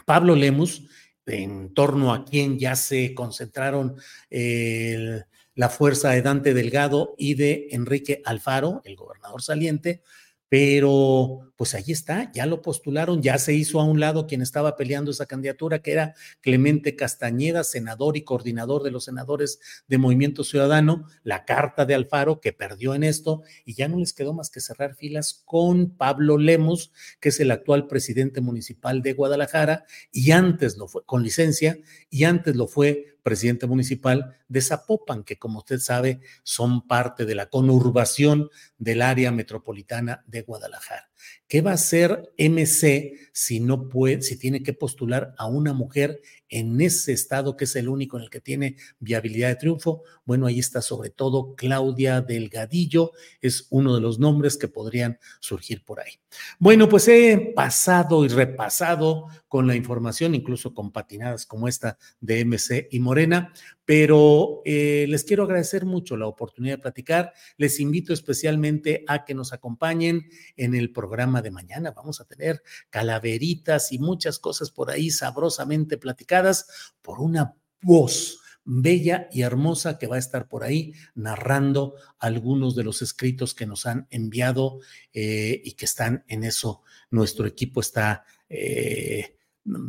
Pablo 0.06 0.36
Lemus, 0.36 0.88
en 1.26 1.74
torno 1.74 2.14
a 2.14 2.26
quien 2.26 2.58
ya 2.58 2.76
se 2.76 3.14
concentraron 3.14 3.96
la 4.30 5.70
fuerza 5.70 6.12
de 6.12 6.22
Dante 6.22 6.54
Delgado 6.54 7.14
y 7.18 7.36
de 7.36 7.68
Enrique 7.72 8.22
Alfaro, 8.26 8.82
el 8.86 8.96
gobernador 8.96 9.42
saliente, 9.44 10.02
pero 10.50 11.50
pues 11.56 11.76
ahí 11.76 11.84
está, 11.88 12.32
ya 12.32 12.46
lo 12.46 12.62
postularon, 12.62 13.22
ya 13.22 13.38
se 13.38 13.54
hizo 13.54 13.80
a 13.80 13.84
un 13.84 14.00
lado 14.00 14.28
quien 14.28 14.42
estaba 14.42 14.78
peleando 14.78 15.12
esa 15.12 15.26
candidatura, 15.26 15.80
que 15.80 15.92
era 15.92 16.16
Clemente 16.40 16.96
Castañeda, 16.96 17.66
senador 17.66 18.16
y 18.16 18.24
coordinador 18.24 18.82
de 18.82 18.92
los 18.92 19.04
senadores 19.04 19.60
de 19.88 19.98
Movimiento 19.98 20.46
Ciudadano, 20.46 21.06
la 21.24 21.44
carta 21.44 21.86
de 21.86 21.96
Alfaro 21.96 22.40
que 22.40 22.54
perdió 22.54 22.96
en 22.96 23.04
esto 23.04 23.44
y 23.66 23.74
ya 23.74 23.90
no 23.90 24.00
les 24.00 24.14
quedó 24.14 24.34
más 24.34 24.50
que 24.50 24.62
cerrar 24.62 24.96
filas 24.96 25.44
con 25.46 25.90
Pablo 25.98 26.38
Lemos, 26.38 26.94
que 27.20 27.28
es 27.28 27.40
el 27.42 27.52
actual 27.52 27.88
presidente 27.88 28.40
municipal 28.40 29.02
de 29.02 29.14
Guadalajara 29.14 29.86
y 30.14 30.32
antes 30.32 30.78
lo 30.78 30.88
fue 30.88 31.06
con 31.06 31.24
licencia 31.24 31.78
y 32.10 32.24
antes 32.24 32.56
lo 32.56 32.68
fue 32.68 33.19
presidente 33.24 33.68
municipal 33.68 34.38
de 34.48 34.62
Zapopan, 34.62 35.24
que 35.24 35.38
como 35.38 35.60
usted 35.60 35.80
sabe 35.80 36.22
son 36.44 36.88
parte 36.88 37.26
de 37.26 37.36
la 37.36 37.50
conurbación 37.50 38.50
del 38.78 39.02
área 39.02 39.32
metropolitana 39.32 40.24
de 40.28 40.42
Guadalajara. 40.42 41.09
¿Qué 41.48 41.62
va 41.62 41.72
a 41.72 41.76
hacer 41.76 42.32
MC 42.38 43.14
si 43.34 43.60
no 43.60 43.90
puede, 43.90 44.22
si 44.22 44.38
tiene 44.38 44.62
que 44.62 44.74
postular 44.74 45.34
a 45.38 45.48
una 45.48 45.74
mujer 45.74 46.22
en 46.48 46.80
ese 46.80 47.12
estado 47.12 47.58
que 47.58 47.66
es 47.66 47.76
el 47.76 47.90
único 47.90 48.18
en 48.18 48.24
el 48.24 48.30
que 48.30 48.40
tiene 48.40 48.76
viabilidad 49.00 49.50
de 49.50 49.56
triunfo? 49.56 50.04
Bueno, 50.26 50.46
ahí 50.46 50.60
está 50.60 50.82
sobre 50.82 51.10
todo 51.10 51.56
Claudia 51.56 52.22
Delgadillo, 52.22 53.14
es 53.42 53.66
uno 53.72 53.96
de 53.96 54.02
los 54.02 54.20
nombres 54.20 54.58
que 54.58 54.68
podrían 54.68 55.18
surgir 55.40 55.84
por 55.84 56.02
ahí. 56.02 56.20
Bueno, 56.60 56.88
pues 56.88 57.08
he 57.08 57.52
pasado 57.56 58.24
y 58.26 58.28
repasado 58.28 59.28
con 59.48 59.66
la 59.66 59.76
información, 59.76 60.36
incluso 60.36 60.76
con 60.76 60.92
patinadas 60.92 61.48
como 61.48 61.68
esta 61.68 61.98
de 62.22 62.46
MC 62.46 62.88
y 62.92 63.00
Morena, 63.00 63.54
pero 63.90 64.62
eh, 64.66 65.08
les 65.10 65.24
quiero 65.24 65.46
agradecer 65.46 65.84
mucho 65.84 66.16
la 66.16 66.28
oportunidad 66.28 66.76
de 66.76 66.82
platicar. 66.84 67.34
Les 67.58 67.80
invito 67.80 68.14
especialmente 68.14 69.04
a 69.08 69.26
que 69.26 69.34
nos 69.34 69.52
acompañen 69.52 70.30
en 70.58 70.76
el 70.76 70.92
programa 70.92 71.42
de 71.42 71.50
mañana. 71.50 71.90
Vamos 71.90 72.22
a 72.22 72.26
tener 72.26 72.62
calaveritas 72.92 73.92
y 73.92 73.98
muchas 73.98 74.38
cosas 74.38 74.70
por 74.70 74.92
ahí 74.92 75.10
sabrosamente 75.10 75.98
platicadas 75.98 76.94
por 77.02 77.20
una 77.20 77.56
voz 77.82 78.42
bella 78.64 79.28
y 79.32 79.42
hermosa 79.42 79.98
que 79.98 80.06
va 80.06 80.18
a 80.18 80.20
estar 80.20 80.48
por 80.48 80.64
ahí 80.64 80.94
narrando 81.16 81.96
algunos 82.20 82.76
de 82.76 82.84
los 82.84 83.02
escritos 83.02 83.56
que 83.56 83.66
nos 83.66 83.88
han 83.88 84.06
enviado 84.12 84.82
eh, 85.14 85.64
y 85.66 85.72
que 85.72 85.86
están 85.86 86.24
en 86.28 86.44
eso. 86.44 86.84
Nuestro 87.10 87.48
equipo 87.48 87.82
está 87.82 88.24
eh, 88.50 89.39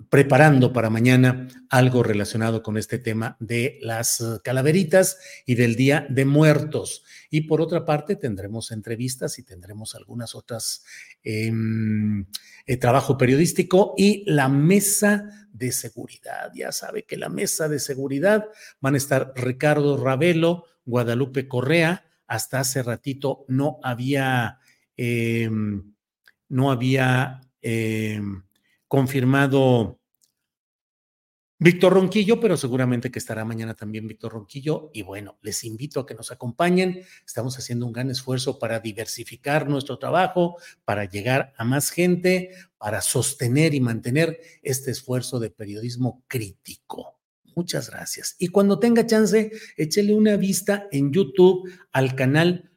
preparando 0.09 0.73
para 0.73 0.91
mañana 0.91 1.49
algo 1.69 2.03
relacionado 2.03 2.63
con 2.63 2.77
este 2.77 2.99
tema 2.99 3.37
de 3.41 3.79
las 3.83 4.21
eh, 4.21 4.39
calaveritas 4.43 5.19
y 5.47 5.55
del 5.55 5.77
Día 5.77 6.07
de 6.11 6.25
Muertos. 6.25 7.05
Y 7.31 7.43
por 7.43 7.61
otra 7.61 7.85
parte, 7.85 8.17
tendremos 8.17 8.73
entrevistas 8.73 9.39
y 9.39 9.45
tendremos 9.45 9.95
algunas 9.95 10.35
otras 10.35 10.85
em, 11.23 12.27
eh, 12.67 12.77
trabajo 12.77 13.17
periodístico 13.17 13.95
y 13.97 14.25
la 14.31 14.49
mesa 14.49 15.49
de 15.53 15.73
seguridad. 15.73 16.53
Ya 16.55 16.73
sabe 16.73 17.05
que 17.05 17.17
la 17.17 17.29
mesa 17.29 17.69
de 17.69 17.79
seguridad 17.79 18.47
van 18.81 18.95
a 18.95 18.99
estar 18.99 19.33
Ricardo 19.37 19.97
Ravelo, 19.97 20.65
Guadalupe 20.85 21.49
Correa. 21.49 22.05
Hasta 22.27 22.61
hace 22.61 22.83
ratito 22.83 23.45
no 23.49 23.79
había, 23.83 24.59
em, 24.97 25.95
no 26.49 26.71
había 26.71 27.41
em, 27.63 28.43
confirmado 28.91 30.01
Víctor 31.61 31.93
Ronquillo, 31.93 32.41
pero 32.41 32.57
seguramente 32.57 33.13
que 33.13 33.21
estará 33.21 33.45
mañana 33.45 33.75
también 33.75 34.09
Víctor 34.09 34.33
Ronquillo. 34.33 34.91
Y 34.93 35.03
bueno, 35.03 35.39
les 35.43 35.63
invito 35.63 36.01
a 36.01 36.07
que 36.07 36.15
nos 36.15 36.33
acompañen. 36.33 37.03
Estamos 37.25 37.57
haciendo 37.57 37.87
un 37.87 37.93
gran 37.93 38.11
esfuerzo 38.11 38.59
para 38.59 38.81
diversificar 38.81 39.69
nuestro 39.69 40.01
trabajo, 40.01 40.57
para 40.85 41.05
llegar 41.05 41.53
a 41.57 41.65
más 41.65 41.91
gente, 41.91 42.51
para 42.79 43.01
sostener 43.01 43.75
y 43.75 43.81
mantener 43.81 44.41
este 44.61 44.91
esfuerzo 44.91 45.39
de 45.39 45.51
periodismo 45.51 46.25
crítico. 46.27 47.21
Muchas 47.55 47.91
gracias. 47.91 48.35
Y 48.41 48.49
cuando 48.49 48.81
tenga 48.81 49.07
chance, 49.07 49.53
échele 49.77 50.15
una 50.15 50.37
vista 50.37 50.89
en 50.91 51.13
YouTube 51.13 51.71
al 51.93 52.17
canal, 52.17 52.73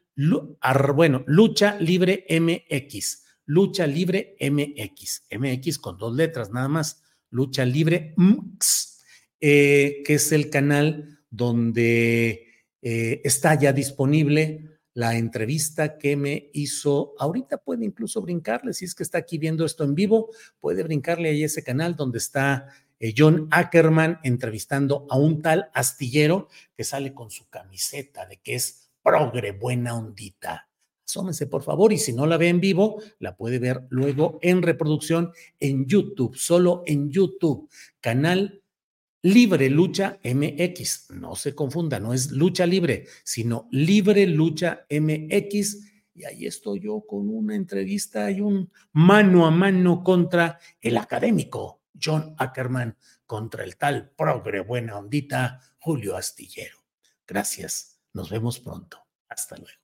bueno, 0.94 1.24
Lucha 1.26 1.76
Libre 1.80 2.24
MX 2.30 3.23
Lucha 3.46 3.86
Libre 3.86 4.36
MX, 4.40 5.26
MX 5.30 5.78
con 5.78 5.98
dos 5.98 6.14
letras 6.14 6.50
nada 6.50 6.68
más, 6.68 7.02
Lucha 7.30 7.64
Libre 7.64 8.14
MX, 8.16 9.02
eh, 9.40 10.02
que 10.04 10.14
es 10.14 10.32
el 10.32 10.50
canal 10.50 11.20
donde 11.30 12.48
eh, 12.80 13.20
está 13.24 13.58
ya 13.58 13.72
disponible 13.72 14.74
la 14.94 15.16
entrevista 15.16 15.98
que 15.98 16.16
me 16.16 16.50
hizo. 16.52 17.14
Ahorita 17.18 17.58
puede 17.58 17.84
incluso 17.84 18.22
brincarle, 18.22 18.72
si 18.72 18.84
es 18.84 18.94
que 18.94 19.02
está 19.02 19.18
aquí 19.18 19.38
viendo 19.38 19.64
esto 19.64 19.84
en 19.84 19.94
vivo, 19.94 20.30
puede 20.60 20.82
brincarle 20.82 21.30
ahí 21.30 21.44
ese 21.44 21.62
canal 21.62 21.96
donde 21.96 22.18
está 22.18 22.68
eh, 23.00 23.12
John 23.16 23.48
Ackerman 23.50 24.20
entrevistando 24.22 25.06
a 25.10 25.18
un 25.18 25.42
tal 25.42 25.70
astillero 25.74 26.48
que 26.76 26.84
sale 26.84 27.12
con 27.12 27.30
su 27.30 27.48
camiseta 27.48 28.26
de 28.26 28.38
que 28.38 28.54
es 28.54 28.90
progre, 29.02 29.52
buena 29.52 29.96
ondita. 29.96 30.68
Asómense, 31.14 31.46
por 31.46 31.62
favor, 31.62 31.92
y 31.92 31.98
si 31.98 32.12
no 32.12 32.26
la 32.26 32.36
ve 32.36 32.48
en 32.48 32.58
vivo, 32.58 33.00
la 33.20 33.36
puede 33.36 33.60
ver 33.60 33.86
luego 33.88 34.40
en 34.42 34.62
reproducción 34.62 35.30
en 35.60 35.86
YouTube, 35.86 36.34
solo 36.34 36.82
en 36.86 37.08
YouTube, 37.08 37.70
canal 38.00 38.64
Libre 39.22 39.70
Lucha 39.70 40.18
MX. 40.24 41.12
No 41.12 41.36
se 41.36 41.54
confunda, 41.54 42.00
no 42.00 42.12
es 42.12 42.32
lucha 42.32 42.66
libre, 42.66 43.06
sino 43.22 43.68
Libre 43.70 44.26
Lucha 44.26 44.86
MX. 44.90 45.86
Y 46.16 46.24
ahí 46.24 46.46
estoy 46.46 46.80
yo 46.80 47.04
con 47.06 47.30
una 47.30 47.54
entrevista 47.54 48.28
y 48.32 48.40
un 48.40 48.68
mano 48.92 49.46
a 49.46 49.52
mano 49.52 50.02
contra 50.02 50.58
el 50.80 50.96
académico 50.96 51.82
John 52.02 52.34
Ackerman, 52.38 52.98
contra 53.24 53.62
el 53.62 53.76
tal 53.76 54.10
progre 54.10 54.62
buena 54.62 54.98
ondita 54.98 55.60
Julio 55.78 56.16
Astillero. 56.16 56.78
Gracias, 57.24 58.00
nos 58.12 58.30
vemos 58.30 58.58
pronto. 58.58 58.98
Hasta 59.28 59.56
luego. 59.56 59.83